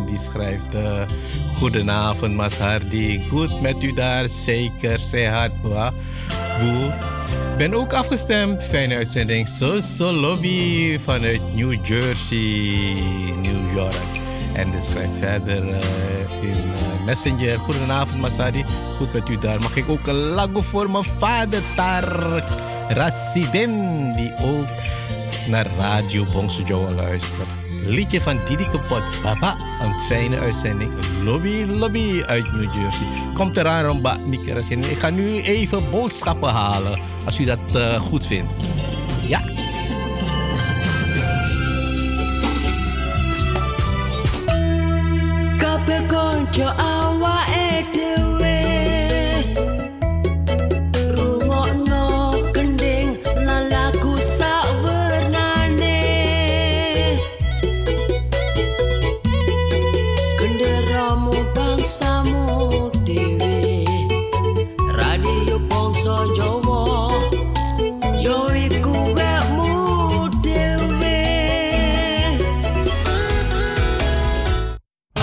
Die 0.06 0.18
schrijft: 0.18 0.74
eh, 0.74 1.02
Goedenavond, 1.56 2.36
Mas 2.36 2.58
Hardy. 2.58 3.20
Goed 3.30 3.62
met 3.62 3.84
u 3.84 3.94
daar, 3.94 4.30
zeker. 4.30 5.00
Sehat, 5.00 5.62
boa. 5.62 5.94
Boe. 6.60 6.94
Ben 7.58 7.74
ook 7.74 7.94
afgestemd. 7.94 8.64
Fijne 8.64 8.96
uitzending. 8.96 9.48
Zo 9.48 10.12
lobby 10.12 11.00
vanuit 11.00 11.42
New 11.56 11.86
Jersey, 11.86 12.94
New 13.42 13.74
York. 13.76 14.29
En 14.54 14.72
die 14.72 14.82
schrijft 14.82 15.16
verder 15.16 15.70
eh, 15.70 15.80
in 16.42 16.50
eh, 16.50 17.06
Messenger. 17.06 17.58
Goedenavond, 17.58 18.20
Masadi. 18.20 18.66
Goed 18.98 19.14
met 19.14 19.30
u 19.30 19.40
daar. 19.40 19.62
Mag 19.62 19.76
ik 19.76 19.90
ook 19.90 20.08
een 20.08 20.16
lago 20.16 20.62
voor 20.62 20.90
mijn 20.90 21.04
vader, 21.04 21.62
Tarek 21.76 22.48
Rassidin, 22.90 24.14
die 24.16 24.34
ook 24.42 24.70
naar 25.48 25.68
Radio 25.78 26.26
Bongso 26.26 26.64
Joe 26.64 26.92
luistert. 26.92 27.48
Liedje 27.86 28.22
van 28.22 28.40
Didi 28.46 28.68
Kapot. 28.68 29.04
Papa, 29.22 29.58
een 29.82 30.00
fijne 30.00 30.40
uitzending. 30.40 30.92
Lobby, 31.24 31.66
lobby 31.68 32.24
uit 32.26 32.52
New 32.52 32.74
Jersey. 32.74 33.08
Komt 33.34 33.58
eraan, 33.58 33.86
Romba, 33.86 34.18
Mika 34.18 34.54
Rassidin. 34.54 34.92
Ik 34.92 34.98
ga 34.98 35.10
nu 35.10 35.42
even 35.42 35.90
boodschappen 35.92 36.50
halen, 36.50 37.00
als 37.26 37.40
u 37.40 37.46
dat 37.46 37.60
eh, 37.74 38.00
goed 38.00 38.26
vindt. 38.26 38.52
We're 45.90 46.08
going 46.08 46.46
to 46.52 46.66
our 46.66 47.18